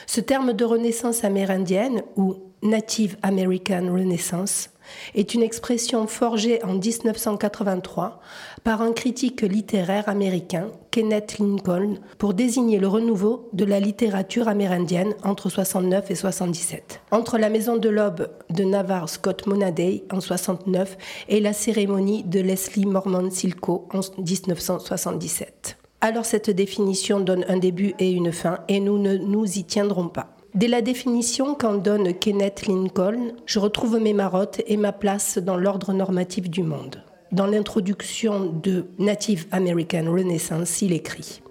[0.06, 4.69] Ce terme de renaissance amérindienne ou Native American Renaissance
[5.15, 8.19] est une expression forgée en 1983
[8.63, 15.13] par un critique littéraire américain, Kenneth Lincoln, pour désigner le renouveau de la littérature amérindienne
[15.23, 17.02] entre 69 et 77.
[17.12, 20.97] Entre la Maison de l'Aube de Navarre Scott Monaday en 69
[21.30, 27.95] et la cérémonie de Leslie Mormon Silko en 1977 alors cette définition donne un début
[27.99, 30.36] et une fin et nous ne nous y tiendrons pas.
[30.53, 35.57] Dès la définition qu'en donne Kenneth Lincoln, je retrouve mes marottes et ma place dans
[35.57, 37.03] l'ordre normatif du monde.
[37.31, 41.41] Dans l'introduction de Native American Renaissance, il écrit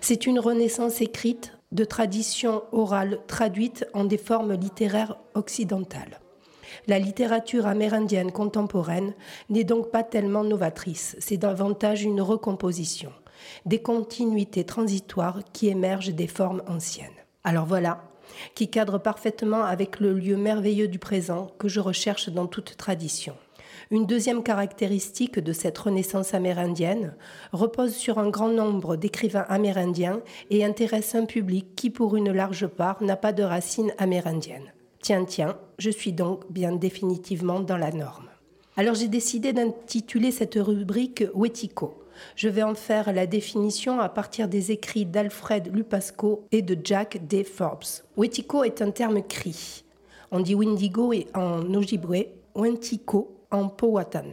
[0.00, 6.20] C'est une renaissance écrite de tradition orale traduite en des formes littéraires occidentales.
[6.86, 9.14] La littérature amérindienne contemporaine
[9.48, 13.12] n'est donc pas tellement novatrice, c'est davantage une recomposition,
[13.66, 17.08] des continuités transitoires qui émergent des formes anciennes.
[17.44, 18.02] Alors voilà,
[18.54, 23.34] qui cadre parfaitement avec le lieu merveilleux du présent que je recherche dans toute tradition.
[23.90, 27.14] Une deuxième caractéristique de cette renaissance amérindienne
[27.52, 32.68] repose sur un grand nombre d'écrivains amérindiens et intéresse un public qui, pour une large
[32.68, 34.72] part, n'a pas de racines amérindiennes.
[35.02, 38.28] Tiens, tiens, je suis donc bien définitivement dans la norme.
[38.76, 41.94] Alors j'ai décidé d'intituler cette rubrique Wetiko.
[42.36, 47.26] Je vais en faire la définition à partir des écrits d'Alfred Lupasco et de Jack
[47.26, 47.44] D.
[47.44, 48.02] Forbes.
[48.16, 49.84] Wetiko est un terme cri.
[50.30, 54.26] On dit Windigo et en Ojibwe, Wentiko en Powhatan.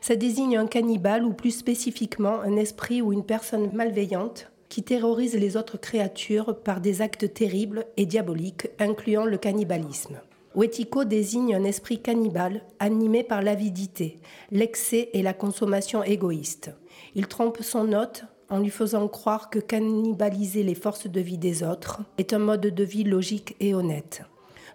[0.00, 5.34] Ça désigne un cannibale ou plus spécifiquement un esprit ou une personne malveillante qui terrorise
[5.34, 10.20] les autres créatures par des actes terribles et diaboliques, incluant le cannibalisme.
[10.54, 14.18] Wetiko désigne un esprit cannibale animé par l'avidité,
[14.52, 16.70] l'excès et la consommation égoïste.
[17.16, 21.64] Il trompe son hôte en lui faisant croire que cannibaliser les forces de vie des
[21.64, 24.22] autres est un mode de vie logique et honnête.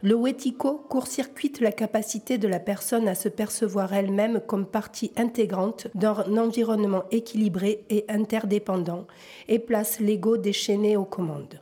[0.02, 5.88] Le Wetiko court-circuite la capacité de la personne à se percevoir elle-même comme partie intégrante
[5.96, 9.08] d'un environnement équilibré et interdépendant
[9.48, 11.62] et place l'ego déchaîné aux commandes.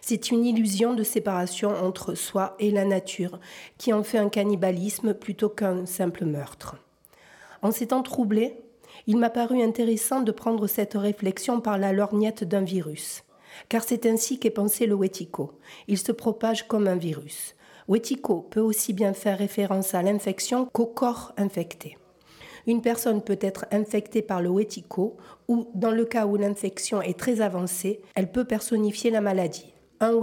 [0.00, 3.38] C'est une illusion de séparation entre soi et la nature
[3.78, 6.76] qui en fait un cannibalisme plutôt qu'un simple meurtre.
[7.62, 8.60] En s'étant troublé,
[9.06, 13.22] il m'a paru intéressant de prendre cette réflexion par la lorgnette d'un virus.
[13.68, 15.52] Car c'est ainsi qu'est pensé le Wetiko.
[15.88, 17.54] Il se propage comme un virus.
[17.88, 21.96] Wetiko peut aussi bien faire référence à l'infection qu'au corps infecté.
[22.66, 27.18] Une personne peut être infectée par le Wetiko ou, dans le cas où l'infection est
[27.18, 30.20] très avancée, elle peut personnifier la maladie un.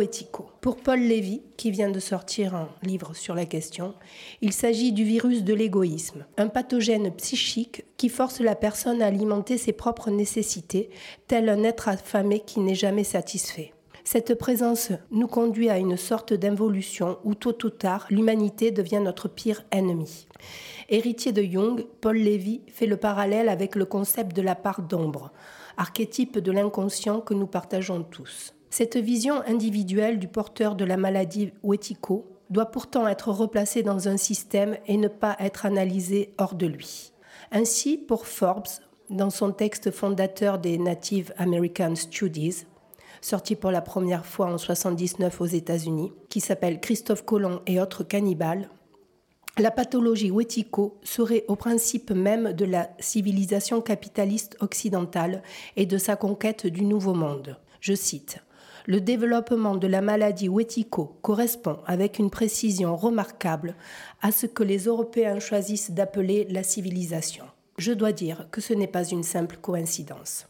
[0.61, 3.93] Pour Paul Lévy, qui vient de sortir un livre sur la question,
[4.41, 9.57] il s'agit du virus de l'égoïsme, un pathogène psychique qui force la personne à alimenter
[9.57, 10.89] ses propres nécessités,
[11.27, 13.73] tel un être affamé qui n'est jamais satisfait.
[14.03, 19.29] Cette présence nous conduit à une sorte d'involution où tôt ou tard l'humanité devient notre
[19.29, 20.27] pire ennemi.
[20.89, 25.31] Héritier de Jung, Paul Lévy fait le parallèle avec le concept de la part d'ombre,
[25.77, 28.53] archétype de l'inconscient que nous partageons tous.
[28.75, 34.17] Cette vision individuelle du porteur de la maladie Wetiko doit pourtant être replacée dans un
[34.17, 37.13] système et ne pas être analysée hors de lui.
[37.51, 38.65] Ainsi, pour Forbes,
[39.11, 42.65] dans son texte fondateur des Native American Studies,
[43.21, 48.03] sorti pour la première fois en 1979 aux États-Unis, qui s'appelle Christophe Colomb et autres
[48.03, 48.71] cannibales,
[49.59, 55.43] la pathologie Wetiko serait au principe même de la civilisation capitaliste occidentale
[55.75, 57.55] et de sa conquête du Nouveau Monde.
[57.79, 58.39] Je cite
[58.85, 63.75] le développement de la maladie Wetiko correspond avec une précision remarquable
[64.21, 67.45] à ce que les Européens choisissent d'appeler la civilisation.
[67.77, 70.47] Je dois dire que ce n'est pas une simple coïncidence.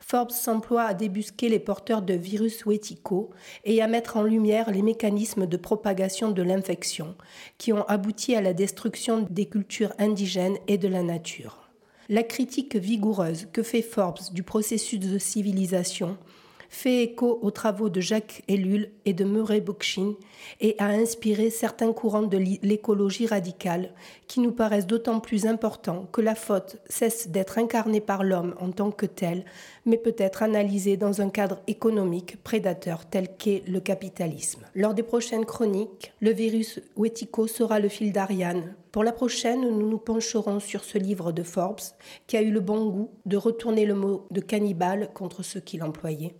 [0.00, 3.30] Forbes s'emploie à débusquer les porteurs de virus Wetiko
[3.64, 7.14] et à mettre en lumière les mécanismes de propagation de l'infection
[7.58, 11.68] qui ont abouti à la destruction des cultures indigènes et de la nature.
[12.08, 16.16] La critique vigoureuse que fait Forbes du processus de civilisation
[16.68, 20.14] fait écho aux travaux de Jacques Ellul et de Murray Bookchin
[20.60, 23.92] et a inspiré certains courants de l'écologie radicale
[24.26, 28.70] qui nous paraissent d'autant plus importants que la faute cesse d'être incarnée par l'homme en
[28.70, 29.44] tant que tel,
[29.86, 34.60] mais peut être analysée dans un cadre économique prédateur tel qu'est le capitalisme.
[34.74, 38.74] Lors des prochaines chroniques, le virus Wetiko sera le fil d'Ariane.
[38.92, 41.80] Pour la prochaine, nous nous pencherons sur ce livre de Forbes
[42.26, 45.76] qui a eu le bon goût de retourner le mot de cannibale contre ceux qui
[45.76, 46.34] l'employaient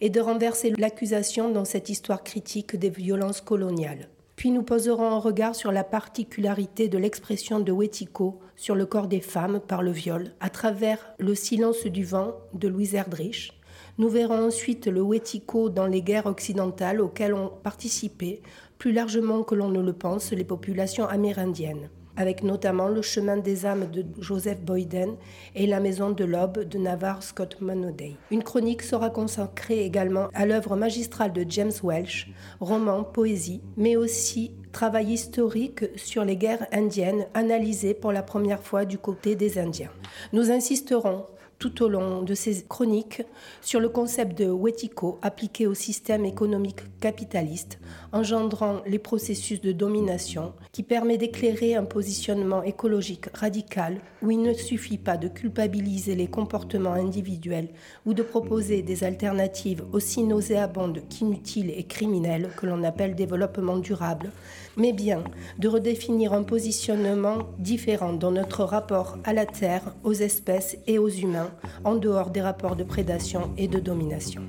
[0.00, 4.08] et de renverser l'accusation dans cette histoire critique des violences coloniales.
[4.36, 9.06] Puis nous poserons un regard sur la particularité de l'expression de Wetiko sur le corps
[9.06, 13.52] des femmes par le viol, à travers Le silence du vent de Louise Erdrich.
[13.98, 18.42] Nous verrons ensuite le Wetiko dans les guerres occidentales auxquelles ont participé,
[18.78, 23.66] plus largement que l'on ne le pense, les populations amérindiennes avec notamment Le chemin des
[23.66, 25.16] âmes de Joseph Boyden
[25.54, 28.16] et La maison de l'aube de Navarre Scott Monoday.
[28.30, 34.54] Une chronique sera consacrée également à l'œuvre magistrale de James Welch, roman, poésie, mais aussi
[34.72, 39.90] travail historique sur les guerres indiennes analysées pour la première fois du côté des Indiens.
[40.32, 41.26] Nous insisterons
[41.58, 43.22] tout au long de ses chroniques
[43.60, 47.78] sur le concept de Wetiko appliqué au système économique capitaliste,
[48.12, 54.52] engendrant les processus de domination, qui permet d'éclairer un positionnement écologique radical où il ne
[54.52, 57.68] suffit pas de culpabiliser les comportements individuels
[58.06, 64.30] ou de proposer des alternatives aussi nauséabondes qu'inutiles et criminelles que l'on appelle développement durable,
[64.76, 65.24] mais bien
[65.58, 71.08] de redéfinir un positionnement différent dans notre rapport à la Terre, aux espèces et aux
[71.08, 71.50] humains,
[71.84, 74.42] en dehors des rapports de prédation et de domination.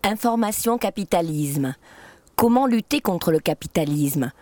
[0.03, 1.75] Information capitalisme.
[2.37, 4.33] Comment lutter contre le capitalisme?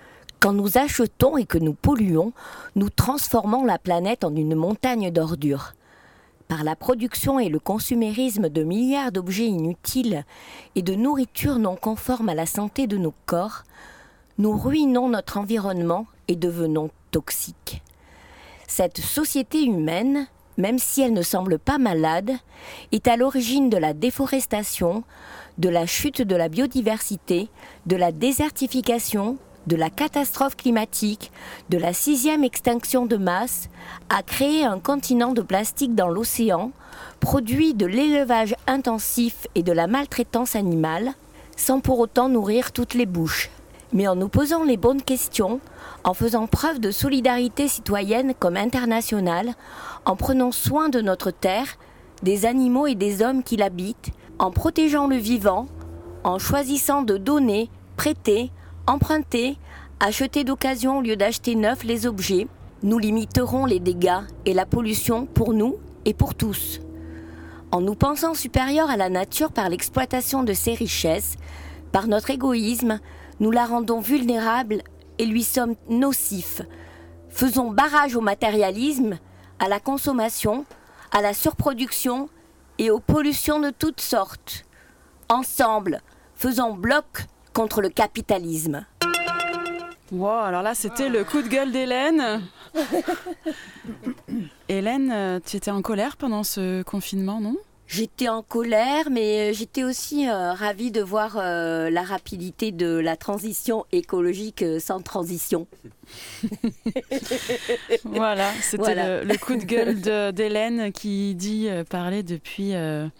[0.41, 2.33] Quand nous achetons et que nous polluons,
[2.75, 5.75] nous transformons la planète en une montagne d'ordures.
[6.53, 10.27] Par la production et le consumérisme de milliards d'objets inutiles
[10.75, 13.63] et de nourriture non conforme à la santé de nos corps,
[14.37, 17.81] nous ruinons notre environnement et devenons toxiques.
[18.69, 20.27] Cette société humaine,
[20.59, 22.33] même si elle ne semble pas malade,
[22.93, 25.05] est à l'origine de la déforestation,
[25.57, 27.49] de la chute de la biodiversité,
[27.87, 31.31] de la désertification, de la catastrophe climatique,
[31.71, 33.69] de la sixième extinction de masse,
[34.09, 36.73] a créé un continent de plastique dans l'océan,
[37.21, 41.13] produit de l'élevage intensif et de la maltraitance animale,
[41.57, 43.51] sans pour autant nourrir toutes les bouches.
[43.93, 45.61] Mais en nous posant les bonnes questions,
[46.03, 49.55] en faisant preuve de solidarité citoyenne comme internationale,
[50.05, 51.77] en prenant soin de notre terre,
[52.23, 55.67] des animaux et des hommes qui l'habitent, en protégeant le vivant,
[56.25, 58.51] en choisissant de donner, prêter,
[58.87, 59.57] emprunter,
[60.01, 62.49] acheter d'occasion au lieu d'acheter neuf les objets,
[62.83, 66.81] nous limiterons les dégâts et la pollution pour nous et pour tous.
[67.71, 71.37] En nous pensant supérieurs à la nature par l'exploitation de ses richesses,
[71.93, 72.99] par notre égoïsme,
[73.41, 74.83] nous la rendons vulnérable
[75.19, 76.63] et lui sommes nocifs.
[77.29, 79.19] Faisons barrage au matérialisme,
[79.59, 80.65] à la consommation,
[81.13, 82.29] à la surproduction
[82.79, 84.65] et aux pollutions de toutes sortes.
[85.29, 86.03] Ensemble,
[86.35, 88.85] faisons bloc contre le capitalisme.
[90.13, 92.43] Wow, alors là, c'était le coup de gueule d'Hélène.
[94.69, 97.57] Hélène, euh, tu étais en colère pendant ce confinement, non?
[97.87, 103.17] J'étais en colère, mais euh, j'étais aussi euh, ravie de voir la rapidité de la
[103.17, 105.67] transition écologique sans transition.
[108.05, 110.01] voilà, c'était le, coup de gueule
[110.35, 112.73] d'Hélène qui dit parler depuis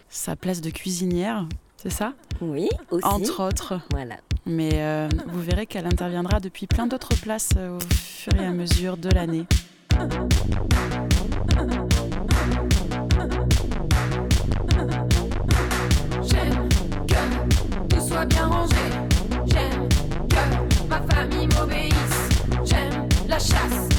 [0.09, 1.47] sa place de cuisinière,
[1.83, 3.05] c'est ça Oui, aussi.
[3.05, 3.73] Entre autres.
[3.91, 4.15] Voilà.
[4.45, 8.51] Mais euh, vous verrez qu'elle interviendra depuis plein d'autres places euh, au fur et à
[8.51, 9.45] mesure de l'année.
[16.21, 16.69] J'aime
[17.07, 18.75] que tout soit bien rangé.
[19.45, 19.89] J'aime
[20.29, 22.29] que ma famille m'obéisse.
[22.63, 23.92] J'aime la chasse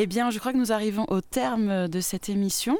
[0.00, 2.78] Eh bien, je crois que nous arrivons au terme de cette émission.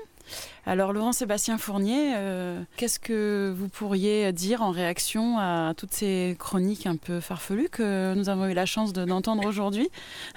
[0.66, 6.86] Alors, Laurent-Sébastien Fournier, euh, qu'est-ce que vous pourriez dire en réaction à toutes ces chroniques
[6.86, 9.88] un peu farfelues que nous avons eu la chance de- d'entendre aujourd'hui?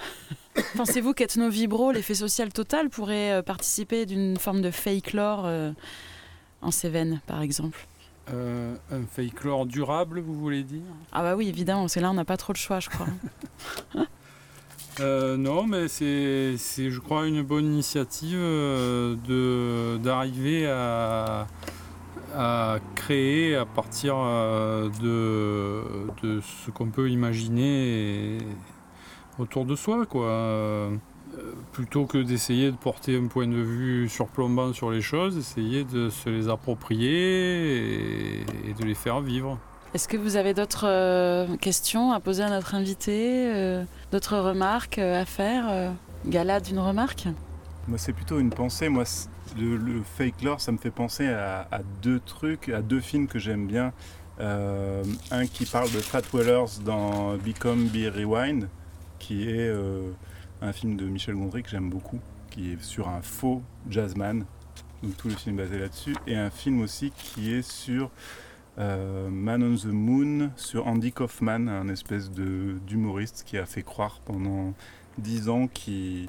[0.76, 5.70] Pensez-vous qu'Ethno Vibro, l'effet social total, pourrait euh, participer d'une forme de fake lore euh,
[6.62, 7.86] en Cévennes, par exemple?
[8.32, 10.82] Euh, un fake lore durable, vous voulez dire?
[11.12, 13.06] Ah bah oui, évidemment, c'est là on n'a pas trop de choix, je crois.
[15.00, 21.46] Euh, non, mais c'est, je crois, une bonne initiative euh, d'arriver à,
[22.94, 24.88] créer à partir euh,
[26.22, 28.38] de, ce qu'on peut imaginer
[29.38, 30.06] autour de soi,
[31.72, 36.10] plutôt que d'essayer de porter un point de vue surplombant sur les choses, essayer de
[36.10, 39.58] se les approprier et de les faire vivre.
[39.94, 44.98] Est-ce que vous avez d'autres euh, questions à poser à notre invité euh, D'autres remarques
[44.98, 45.92] euh, à faire
[46.24, 47.28] Gala d'une remarque?
[47.88, 48.88] Moi, c'est plutôt une pensée.
[48.88, 49.04] Moi,
[49.58, 51.66] le, le fake lore, ça me fait penser à,
[52.00, 53.92] deux trucs, à deux films que j'aime bien.
[54.38, 58.68] Un qui parle de Fat Wellers dans Become Be Rewind,
[59.18, 59.70] qui est
[60.62, 62.20] un film de Michel Gondry que j'aime beaucoup,
[62.50, 64.44] qui est sur un faux jazzman.
[65.02, 66.16] Donc tout le film basé là-dessus.
[66.26, 68.10] Et un film aussi qui est sur
[68.78, 74.20] euh, Man on the Moon, sur Andy Kaufman, un espèce d'humoriste qui a fait croire
[74.24, 74.72] pendant
[75.18, 76.28] dix ans qu'il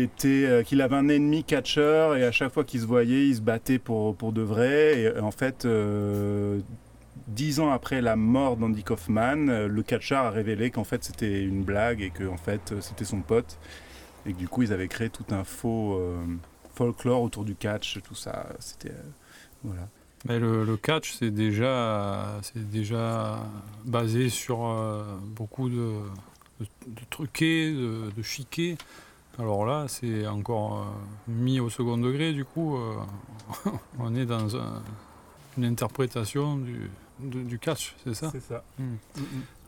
[0.00, 3.36] était, euh, qu'il avait un ennemi catcheur et à chaque fois qu'il se voyait, il
[3.36, 5.00] se battait pour, pour de vrai.
[5.00, 6.60] Et euh, en fait, euh,
[7.26, 11.62] dix ans après la mort d'Andy Kaufman, le catcheur a révélé qu'en fait c'était une
[11.62, 13.58] blague et que en fait c'était son pote
[14.26, 16.00] et que du coup ils avaient créé tout un faux
[16.74, 18.46] folklore autour du catch, tout ça.
[18.58, 18.94] C'était
[19.62, 19.86] voilà.
[20.26, 23.38] Mais le, le catch, c'est déjà, c'est déjà
[23.84, 25.02] basé sur euh,
[25.34, 25.94] beaucoup de,
[26.60, 28.76] de, de truqués, de, de chiqués.
[29.38, 30.84] Alors là, c'est encore euh,
[31.32, 32.96] mis au second degré, du coup, euh,
[33.98, 34.82] on est dans un-
[35.56, 38.28] une interprétation du, catch, c'est ça?
[38.30, 38.62] C'est ça.
[38.78, 38.96] Hmm.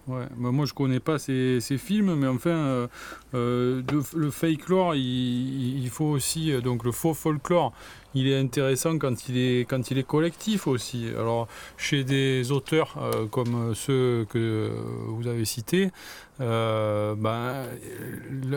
[0.09, 2.87] Ouais, bah moi je connais pas ces, films, mais enfin, euh,
[3.35, 3.83] euh,
[4.17, 7.73] le fake lore, il, faut aussi, euh, donc le faux folklore,
[8.15, 11.07] il est intéressant quand il est, quand il est collectif aussi.
[11.17, 11.47] Alors,
[11.77, 12.99] chez des auteurs
[13.31, 14.73] comme ceux que
[15.07, 15.91] vous avez cités,
[16.41, 17.67] ben,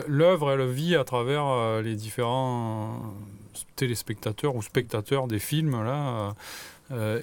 [0.08, 3.14] l'œuvre, elle vit à travers les différents
[3.76, 6.34] téléspectateurs ou spectateurs des films, là,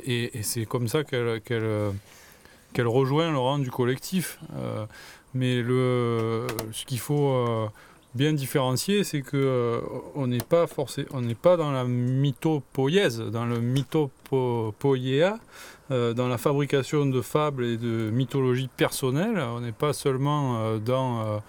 [0.05, 1.41] et, c'est comme ça qu'elle
[2.73, 4.39] qu'elle rejoint le rang du collectif.
[4.57, 4.85] Euh,
[5.33, 7.65] mais ce qu'il faut euh,
[8.13, 9.79] bien différencier, c'est que euh,
[10.15, 15.37] on n'est pas forcé, on n'est pas dans la mythopoïèse, dans le mythopoïéa,
[15.91, 19.39] euh, dans la fabrication de fables et de mythologies personnelles.
[19.39, 21.41] On n'est pas seulement dans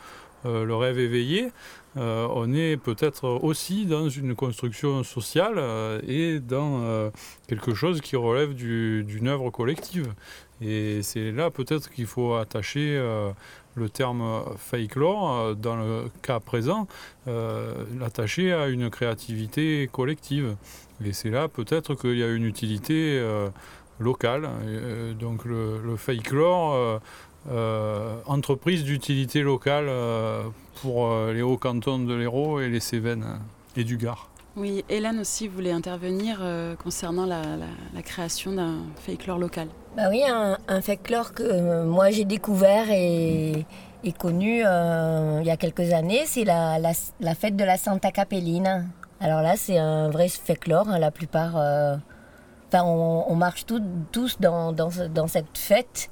[0.45, 1.51] le rêve éveillé.
[1.97, 5.62] On est peut-être aussi dans une construction sociale
[6.07, 7.11] et dans
[7.47, 10.12] quelque chose qui relève du- d'une œuvre collective.
[10.61, 13.31] Et c'est là peut-être qu'il faut attacher euh,
[13.75, 16.87] le terme euh, fake lore, euh, dans le cas présent,
[17.29, 20.57] euh, l'attacher à une créativité collective.
[21.05, 23.21] Et c'est là peut-être qu'il y a une utilité
[23.99, 24.49] locale.
[25.19, 25.97] Donc le, le
[28.27, 29.91] entreprise d'utilité locale
[30.81, 33.41] pour les hauts cantons de l'Hérault et les Cévennes
[33.77, 34.31] et du Gard.
[34.57, 37.43] Oui, Hélène aussi voulait intervenir euh, concernant la,
[38.05, 39.67] création d'un fake lore local.
[39.97, 43.67] Bah oui, un, un folklore que euh, moi j'ai découvert et,
[44.19, 46.79] connu euh, il y a quelques années, c'est la,
[47.35, 48.83] fête de la Santa Capellina.
[49.21, 51.57] Alors là, c'est un vrai folklore, hein, la plupart.
[52.69, 56.11] Enfin, on, marche tous dans, dans, ce- dans cette fête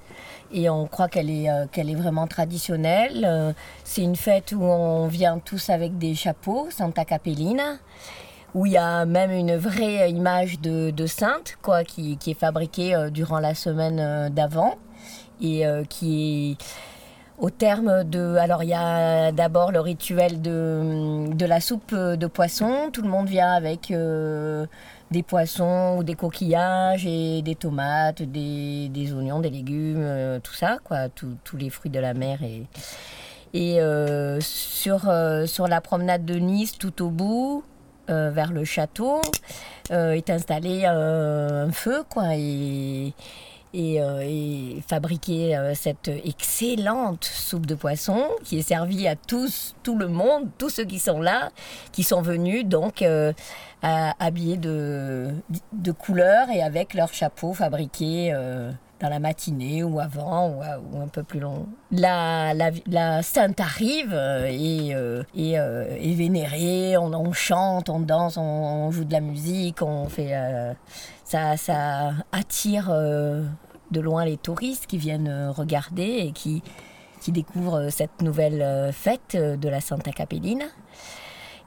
[0.53, 3.55] et on croit qu'elle est, vraiment traditionnelle.
[3.85, 7.77] C'est une fête où on vient tous avec des chapeaux, Santa Capellina
[8.55, 13.11] où il y a même une vraie image de, sainte quoi, qui, est fabriquée euh,
[13.11, 14.77] durant la semaine euh, d'avant
[15.41, 16.65] et euh, qui est
[17.39, 18.37] au terme de...
[18.37, 22.91] Alors il y a d'abord le rituel de, la soupe de poisson.
[22.93, 23.93] Tout le monde vient avec
[25.11, 31.09] des poissons ou des coquillages et des tomates, des, oignons, des légumes, tout ça, quoi,
[31.09, 32.39] tous les fruits de la mer
[33.55, 33.81] et...
[34.41, 35.13] Sur,
[35.47, 37.65] sur la promenade de Nice, tout au bout,
[38.13, 39.21] euh, vers le château,
[39.91, 43.15] euh, est installé euh, un feu, quoi, et,
[43.75, 50.49] et, fabriquer cette excellente soupe de poisson qui est servie à tous, tout le monde,
[50.59, 51.51] tous ceux qui sont là,
[51.91, 53.03] qui sont venus donc
[53.83, 55.31] habillés de,
[55.73, 58.35] de couleurs et avec leur chapeau fabriqué
[59.03, 60.63] dans la matinée ou avant ou,
[61.01, 61.67] un peu plus long.
[61.91, 64.15] La, sainte arrive
[64.49, 64.95] et,
[65.35, 70.35] et est vénérée, on, on, chante, on danse, on, joue de la musique, on fait...
[71.25, 76.63] ça, ça attire de loin les touristes qui viennent regarder et qui,
[77.21, 80.67] qui découvrent cette nouvelle fête de la Santa Capellina.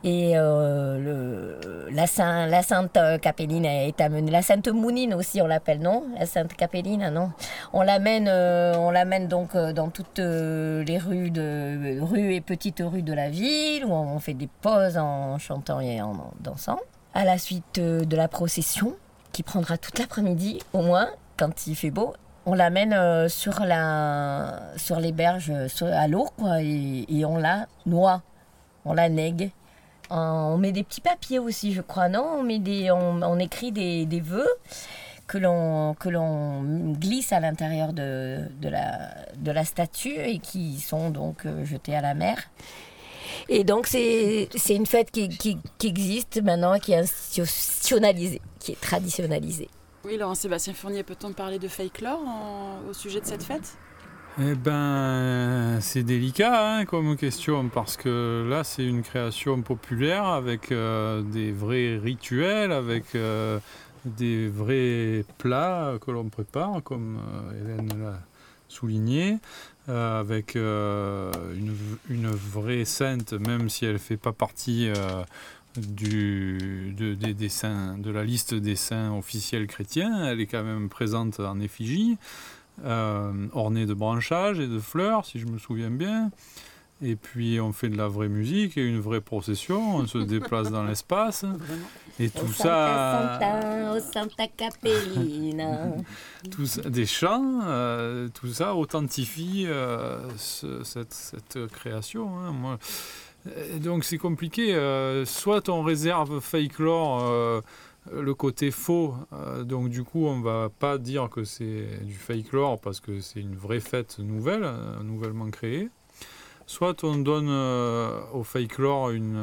[0.07, 5.79] Et euh, la, Saint, la Sainte Capelline est amenée, la Sainte Mounine aussi on l'appelle,
[5.79, 6.03] non?
[6.19, 7.31] La Sainte Capelline, non?
[7.73, 12.83] On l'amène, euh, on l'amène donc euh, dans toutes les rues, de, rues et petites
[12.85, 16.79] rues de la ville, où on fait des pauses en chantant et en dansant.
[17.15, 18.93] À la suite de la procession,
[19.31, 22.13] qui prendra toute l'après-midi au moins, quand il fait beau,
[22.45, 25.51] on l'amène sur, la, sur les berges,
[25.81, 26.27] à l'eau,
[26.59, 28.21] et, et on la noie,
[28.85, 29.49] on la nègue
[30.09, 32.25] on met des petits papiers aussi, je crois, non?
[32.39, 34.49] On, met des, on, écrit des, des vœux
[35.27, 40.79] que l'on que l'on glisse à l'intérieur de, de, la, de la statue et qui
[40.79, 42.37] sont donc euh, jetés à la mer.
[43.49, 48.81] Et donc c'est une fête qui, qui, qui, existe maintenant, qui est institutionnalisée, qui est
[48.81, 49.69] traditionnalisée.
[50.03, 52.21] Oui, Laurent Sébastien Fournier, peut-on parler de fake lore
[52.87, 53.75] au sujet de cette fête?
[54.37, 60.73] Eh ben, c'est délicat hein, comme question parce que là, c'est une création populaire avec
[60.73, 63.59] euh, des vrais rituels, avec euh,
[64.03, 68.19] des vrais plats que l'on prépare, comme euh, Hélène l'a
[68.67, 69.37] souligné,
[69.87, 74.89] avec une, vraie sainte, même si elle ne fait pas partie
[75.77, 76.57] des,
[76.91, 82.17] de la liste des saints officiels chrétiens, elle est quand même présente en effigie
[82.83, 86.31] euh, orné de branchages et de fleurs, si je me souviens bien.
[87.01, 90.71] Et puis on fait de la vraie musique et une vraie procession, on se déplace
[90.71, 91.45] dans l'espace.
[92.19, 93.37] Et tout ça.
[93.41, 95.87] Santa, Santa Capellina.
[96.51, 102.39] tout ça, des chants, euh, tout ça authentifie euh, cette, cette, création.
[102.39, 102.53] Hein.
[102.53, 102.79] Moi,
[103.81, 104.73] donc c'est compliqué.
[105.25, 107.61] soit on réserve fake lore
[108.11, 109.15] le côté faux.
[109.33, 113.19] Euh, donc du coup, on va pas dire que c'est du fake lore parce que
[113.19, 115.89] c'est une vraie fête nouvelle, euh, nouvellement créée.
[116.67, 119.39] Soit on donne euh, au fake lore une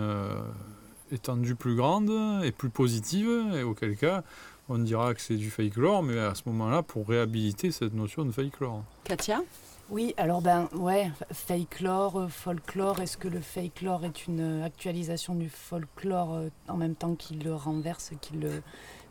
[1.13, 2.11] étendue plus grande
[2.43, 4.25] et plus positive, et auquel cas,
[4.69, 8.25] on dira que c'est du fake lore, mais à ce moment-là, pour réhabiliter cette notion
[8.25, 8.83] de fake lore.
[9.05, 9.43] Katia?
[9.91, 15.35] Oui, alors ben ouais, folklore, euh, folklore, est-ce que le folklore est une euh, actualisation
[15.35, 18.63] du folklore euh, en même temps qu'il le renverse, qu'il le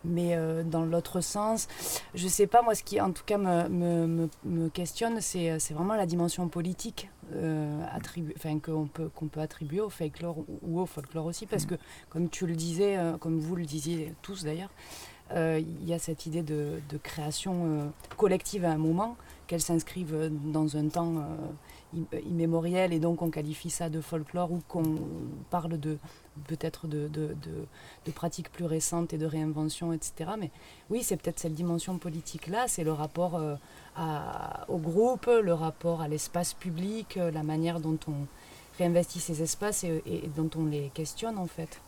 [0.05, 1.67] met dans l'autre sens?
[2.15, 5.93] Je sais pas, moi ce qui en tout cas me, me, me, questionne, c'est, vraiment
[5.93, 11.45] la dimension politique enfin, qu'on peut, qu'on peut attribuer au folklore ou, au folklore aussi,
[11.45, 11.69] parce mm.
[11.69, 11.75] que
[12.09, 14.71] comme tu le disais, comme vous le disiez tous d'ailleurs,
[15.35, 19.15] il y a cette idée de, de création collective à un moment
[19.51, 24.61] qu'elles s'inscrivent dans un temps euh, immémoriel et donc on qualifie ça de folklore ou
[24.69, 24.95] qu'on
[25.49, 25.97] parle de
[26.47, 27.35] peut-être de,
[28.15, 30.31] pratiques plus récentes et de réinvention, etc.
[30.39, 30.51] Mais
[30.89, 33.55] oui, c'est peut-être cette dimension politique-là, c'est le rapport euh,
[34.69, 38.27] au groupe, le rapport à l'espace public, euh, la manière dont on
[38.77, 41.81] réinvestit ces espaces et dont on les questionne en fait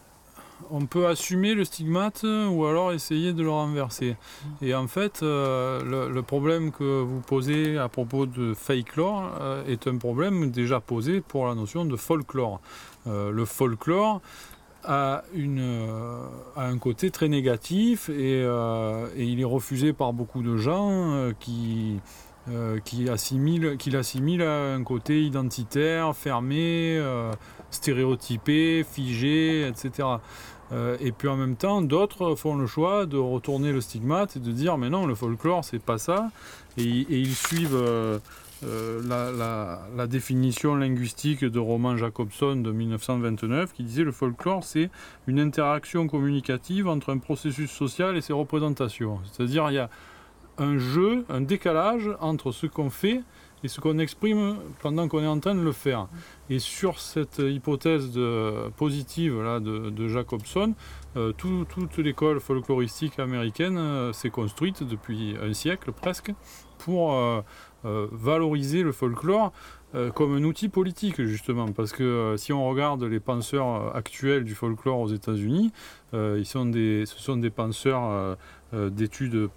[0.72, 4.16] on peut assumer le stigmate ou alors essayer de le renverser.
[4.62, 9.66] Et en fait, euh, le, problème que vous posez à propos de fake lore euh,
[9.66, 12.62] est un problème déjà posé pour la notion de folklore.
[13.08, 14.22] Euh, le folklore
[14.84, 15.24] a,
[16.58, 18.42] un côté très négatif et,
[19.18, 22.00] il est refusé par beaucoup de gens qui,
[22.84, 27.02] qui, assimilent, qui l'assimilent à un côté identitaire, fermé,
[27.74, 30.08] stéréotypé, figé, etc.
[30.72, 34.40] Euh, et puis en même temps, d'autres font le choix de retourner le stigmate et
[34.40, 36.30] de dire mais non, le folklore c'est pas ça.
[36.78, 38.18] Et, ils suivent euh,
[38.64, 44.90] euh, la, définition linguistique de Roman Jacobson de 1929 qui disait le folklore c'est
[45.28, 49.20] une interaction communicative entre un processus social et ses représentations.
[49.32, 49.90] C'est-à-dire il y a
[50.58, 53.22] un jeu, un décalage entre ce qu'on fait
[53.64, 56.08] et ce qu'on exprime pendant qu'on est en train de le faire.
[56.50, 58.20] Et sur cette hypothèse
[58.78, 60.74] positive de, Jacobson,
[61.16, 66.34] euh, toute l'école folkloristique américaine euh, s'est construite depuis un siècle presque
[66.80, 67.42] pour euh,
[67.84, 69.52] valoriser le folklore
[70.16, 71.68] comme un outil politique justement.
[71.68, 75.72] Parce que si on regarde les penseurs actuels du folklore aux États-Unis,
[76.12, 78.36] ce sont des penseurs
[78.74, 79.50] d'études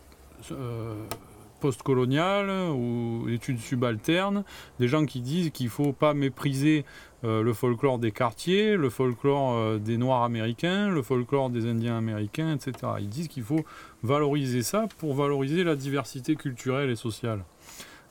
[1.60, 4.44] postcoloniales ou études subalternes,
[4.78, 6.84] des gens qui disent qu'il ne faut pas mépriser
[7.24, 11.96] euh, le folklore des quartiers, le folklore euh, des Noirs américains, le folklore des Indiens
[11.96, 12.92] américains, etc.
[13.00, 13.64] Ils disent qu'il faut
[14.02, 17.44] valoriser ça pour valoriser la diversité culturelle et sociale.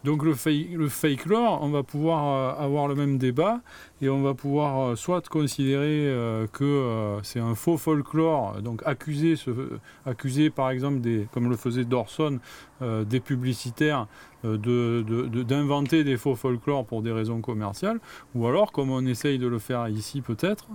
[0.03, 3.61] Donc le fake, le fake lore, on va pouvoir avoir le même débat
[4.05, 6.11] et on va pouvoir soit considérer
[6.53, 12.39] que c'est un faux folklore, donc accuser, par exemple, des, comme le faisait Dorson,
[12.81, 14.07] des publicitaires
[14.43, 17.99] d'inventer des faux folklores pour des raisons commerciales,
[18.35, 20.67] ou alors, comme on essaye de le faire ici peut-être,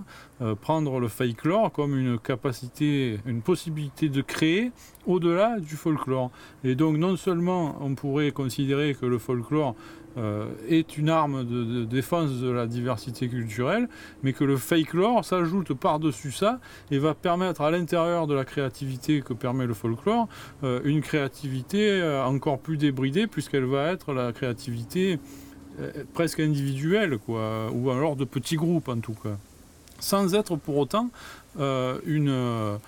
[0.59, 4.71] prendre le fake lore comme une capacité, une possibilité de créer
[5.05, 6.31] au-delà du folklore.
[6.63, 9.75] Et donc non seulement on pourrait considérer que le folklore
[10.67, 13.87] est une arme de, défense de la diversité culturelle,
[14.23, 16.59] mais que le fake s'ajoute par-dessus ça
[16.91, 20.27] et va permettre à l'intérieur de la créativité que permet le folklore
[20.83, 25.19] une créativité encore plus débridée puisqu'elle va être la créativité
[26.13, 29.37] presque individuelle, quoi, ou alors de petits groupes en tout cas,
[29.99, 31.09] sans être pour autant
[31.57, 32.79] une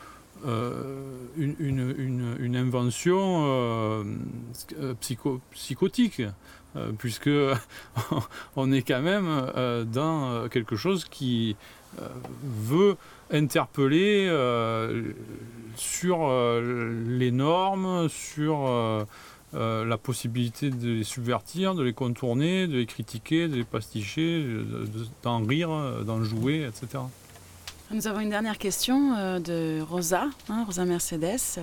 [1.38, 4.06] une, invention
[5.00, 6.22] psycho, psychotique.
[6.76, 7.30] Euh, puisque
[8.56, 11.56] on est quand même euh, dans quelque chose qui
[12.02, 12.08] euh,
[12.44, 12.98] veut
[13.32, 14.28] interpeller
[15.76, 16.30] sur
[17.08, 19.08] les normes, sur
[19.54, 24.46] la possibilité de les subvertir, de les contourner, de les critiquer, de les pasticher,
[25.24, 27.04] d'en rire, d'en jouer, etc.
[27.90, 31.60] Nous avons une dernière question de Rosa, hein, Rosa Mercedes.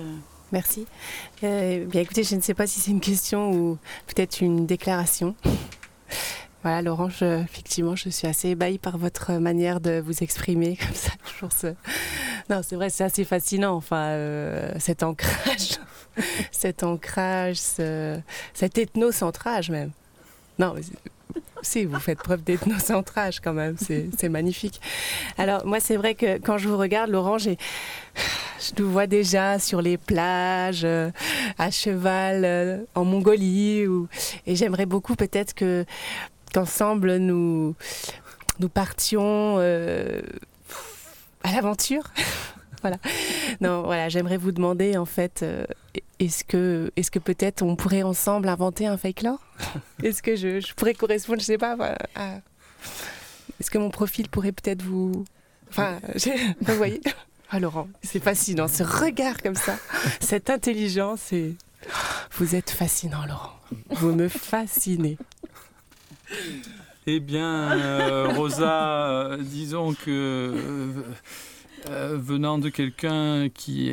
[0.51, 0.85] Merci.
[1.43, 3.77] Euh, bien écoutez, je ne sais pas si c'est une question ou
[4.07, 5.35] peut-être une déclaration.
[6.63, 11.09] Voilà, Laurent, effectivement, je suis assez ébahie par votre manière de vous exprimer comme ça.
[11.25, 11.49] Toujours
[12.51, 13.73] Non, c'est vrai, c'est assez fascinant.
[13.73, 15.79] Enfin, euh, cet ancrage,
[16.51, 19.89] cet ancrage, cet ethnocentrage même.
[20.59, 20.75] Non,
[21.61, 24.81] si, vous faites preuve d'ethnocentrage quand même, c'est magnifique.
[25.37, 27.51] Alors, moi, c'est vrai que quand je vous regarde, Laurent, je
[28.77, 31.11] nous vois déjà sur les plages, euh,
[31.57, 33.85] à cheval, euh, en Mongolie.
[34.45, 35.85] Et j'aimerais beaucoup peut-être que
[36.53, 37.75] qu'ensemble nous,
[38.59, 40.21] nous partions euh,
[41.43, 42.03] à l'aventure.
[42.81, 42.97] voilà.
[43.61, 45.45] Non, voilà, j'aimerais vous demander en fait,
[46.21, 49.39] est-ce que, est-ce que peut-être on pourrait ensemble inventer un fake lore
[50.03, 51.75] Est-ce que je, pourrais correspondre, je sais pas,
[53.59, 55.25] est-ce que mon profil pourrait peut-être vous,
[55.69, 55.99] enfin,
[56.61, 57.01] vous voyez?
[57.49, 59.77] Ah Laurent, c'est fascinant, ce regard comme ça,
[60.19, 61.55] cette intelligence et
[62.33, 63.53] vous êtes fascinant Laurent.
[63.89, 65.17] Vous me fascinez.
[67.07, 70.91] Eh bien, euh, Rosa, euh, disons que euh,
[71.89, 73.91] venant de quelqu'un qui,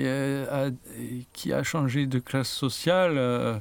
[1.32, 3.61] qui a changé de classe sociale,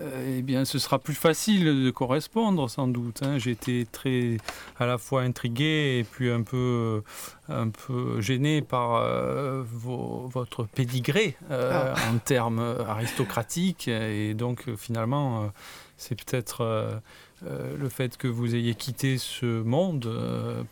[0.00, 3.22] euh, eh bien, ce sera plus facile de correspondre sans doute.
[3.22, 3.38] Hein.
[3.38, 4.38] Été très
[4.78, 7.02] à la fois intrigué et puis un peu,
[7.48, 12.10] un peu gêné par euh, votre pédigré euh, ah.
[12.12, 13.86] en termes aristocratiques.
[13.86, 15.52] Et donc, finalement,
[15.96, 17.00] c'est peut-être
[17.44, 20.04] le fait que vous ayez quitté ce monde,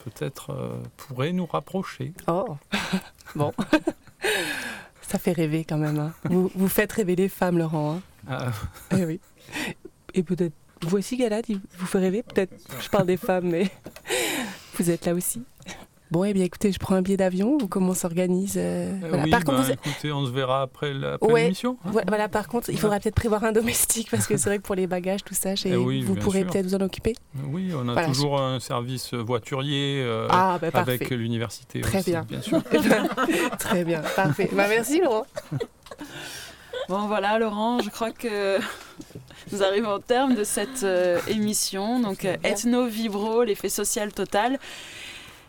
[0.04, 2.12] peut-être pourrait nous rapprocher.
[2.26, 2.56] Oh,
[3.34, 3.52] bon.
[5.02, 5.98] Ça fait rêver quand même.
[5.98, 6.14] Hein.
[6.24, 7.96] Vous, vous faites rêver les femmes, Laurent.
[7.96, 8.02] Hein.
[8.28, 8.52] Ah.
[8.96, 9.20] Eh oui.
[10.14, 11.44] Et peut-être, vous aussi, Galad,
[11.78, 13.70] vous fait rêver Peut-être, je parle des femmes, mais
[14.78, 15.42] vous êtes là aussi.
[16.12, 19.22] Bon, eh bien, écoutez, je prends un billet d'avion ou comment on s'organise euh, euh,
[19.24, 21.78] Oui, par contre, ben, écoutez, on se verra après l'émission.
[21.86, 22.02] Hein.
[22.06, 24.74] voilà, par contre, il faudra peut-être prévoir un domestique parce que c'est vrai que pour
[24.74, 27.14] les bagages, tout ça, eh vous pourrez peut-être vous en occuper.
[27.46, 31.80] Oui, on a toujours un service voiturier euh, ah, ben, avec l'université.
[31.80, 32.26] Très bien.
[32.28, 32.62] bien sûr.
[33.58, 34.50] Très bien, parfait.
[34.52, 35.24] Bah, merci, Laurent.
[36.88, 38.58] Bon voilà Laurent, je crois que
[39.52, 42.00] nous arrivons au terme de cette euh, émission.
[42.00, 44.58] Donc euh, Ethno Vibro, l'effet social total.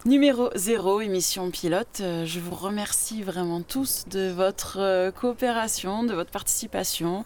[0.06, 2.02] Numéro 0, émission pilote.
[2.02, 7.24] Euh, je vous remercie vraiment tous de votre coopération, de votre participation.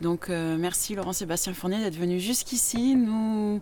[0.00, 3.60] Donc merci Laurent Sébastien Fournier d'être venu jusqu'ici nous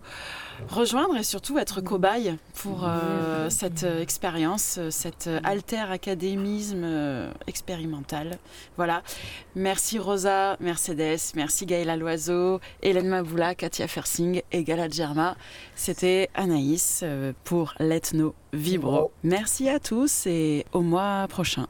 [0.68, 6.86] rejoindre et surtout être cobaye pour euh, cette euh, expérience, euh, cet alter académisme
[7.46, 8.38] expérimental.
[8.76, 9.02] Voilà.
[9.54, 15.36] Merci Rosa Mercedes, merci Gaëla Loiseau, Hélène Maboula, Katia Fersing et Gala Germa.
[15.74, 17.04] C'était Anaïs
[17.44, 19.12] pour l'Ethno Vibro.
[19.22, 21.66] Merci à tous et au mois prochain.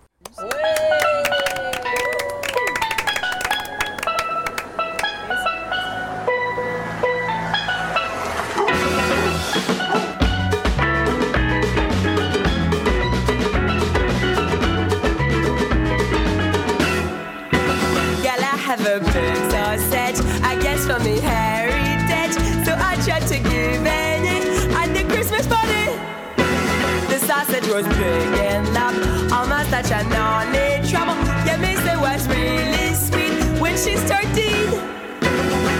[27.77, 28.95] was big and loud.
[29.31, 31.12] Almost such a knowledge trouble.
[31.45, 34.24] Yeah, Missy was really sweet when she's 13.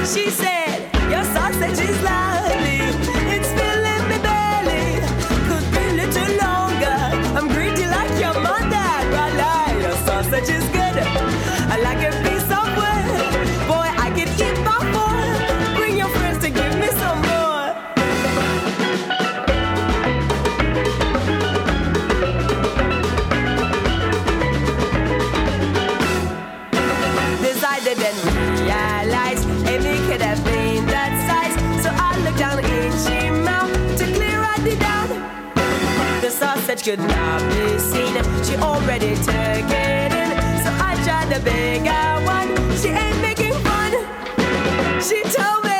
[0.05, 2.76] She said, Your sausage is lovely.
[36.87, 38.15] Should not be seen.
[38.45, 40.31] She already took it in,
[40.63, 42.79] so I tried the bigger one.
[42.79, 43.91] She ain't making fun.
[45.03, 45.76] She told me.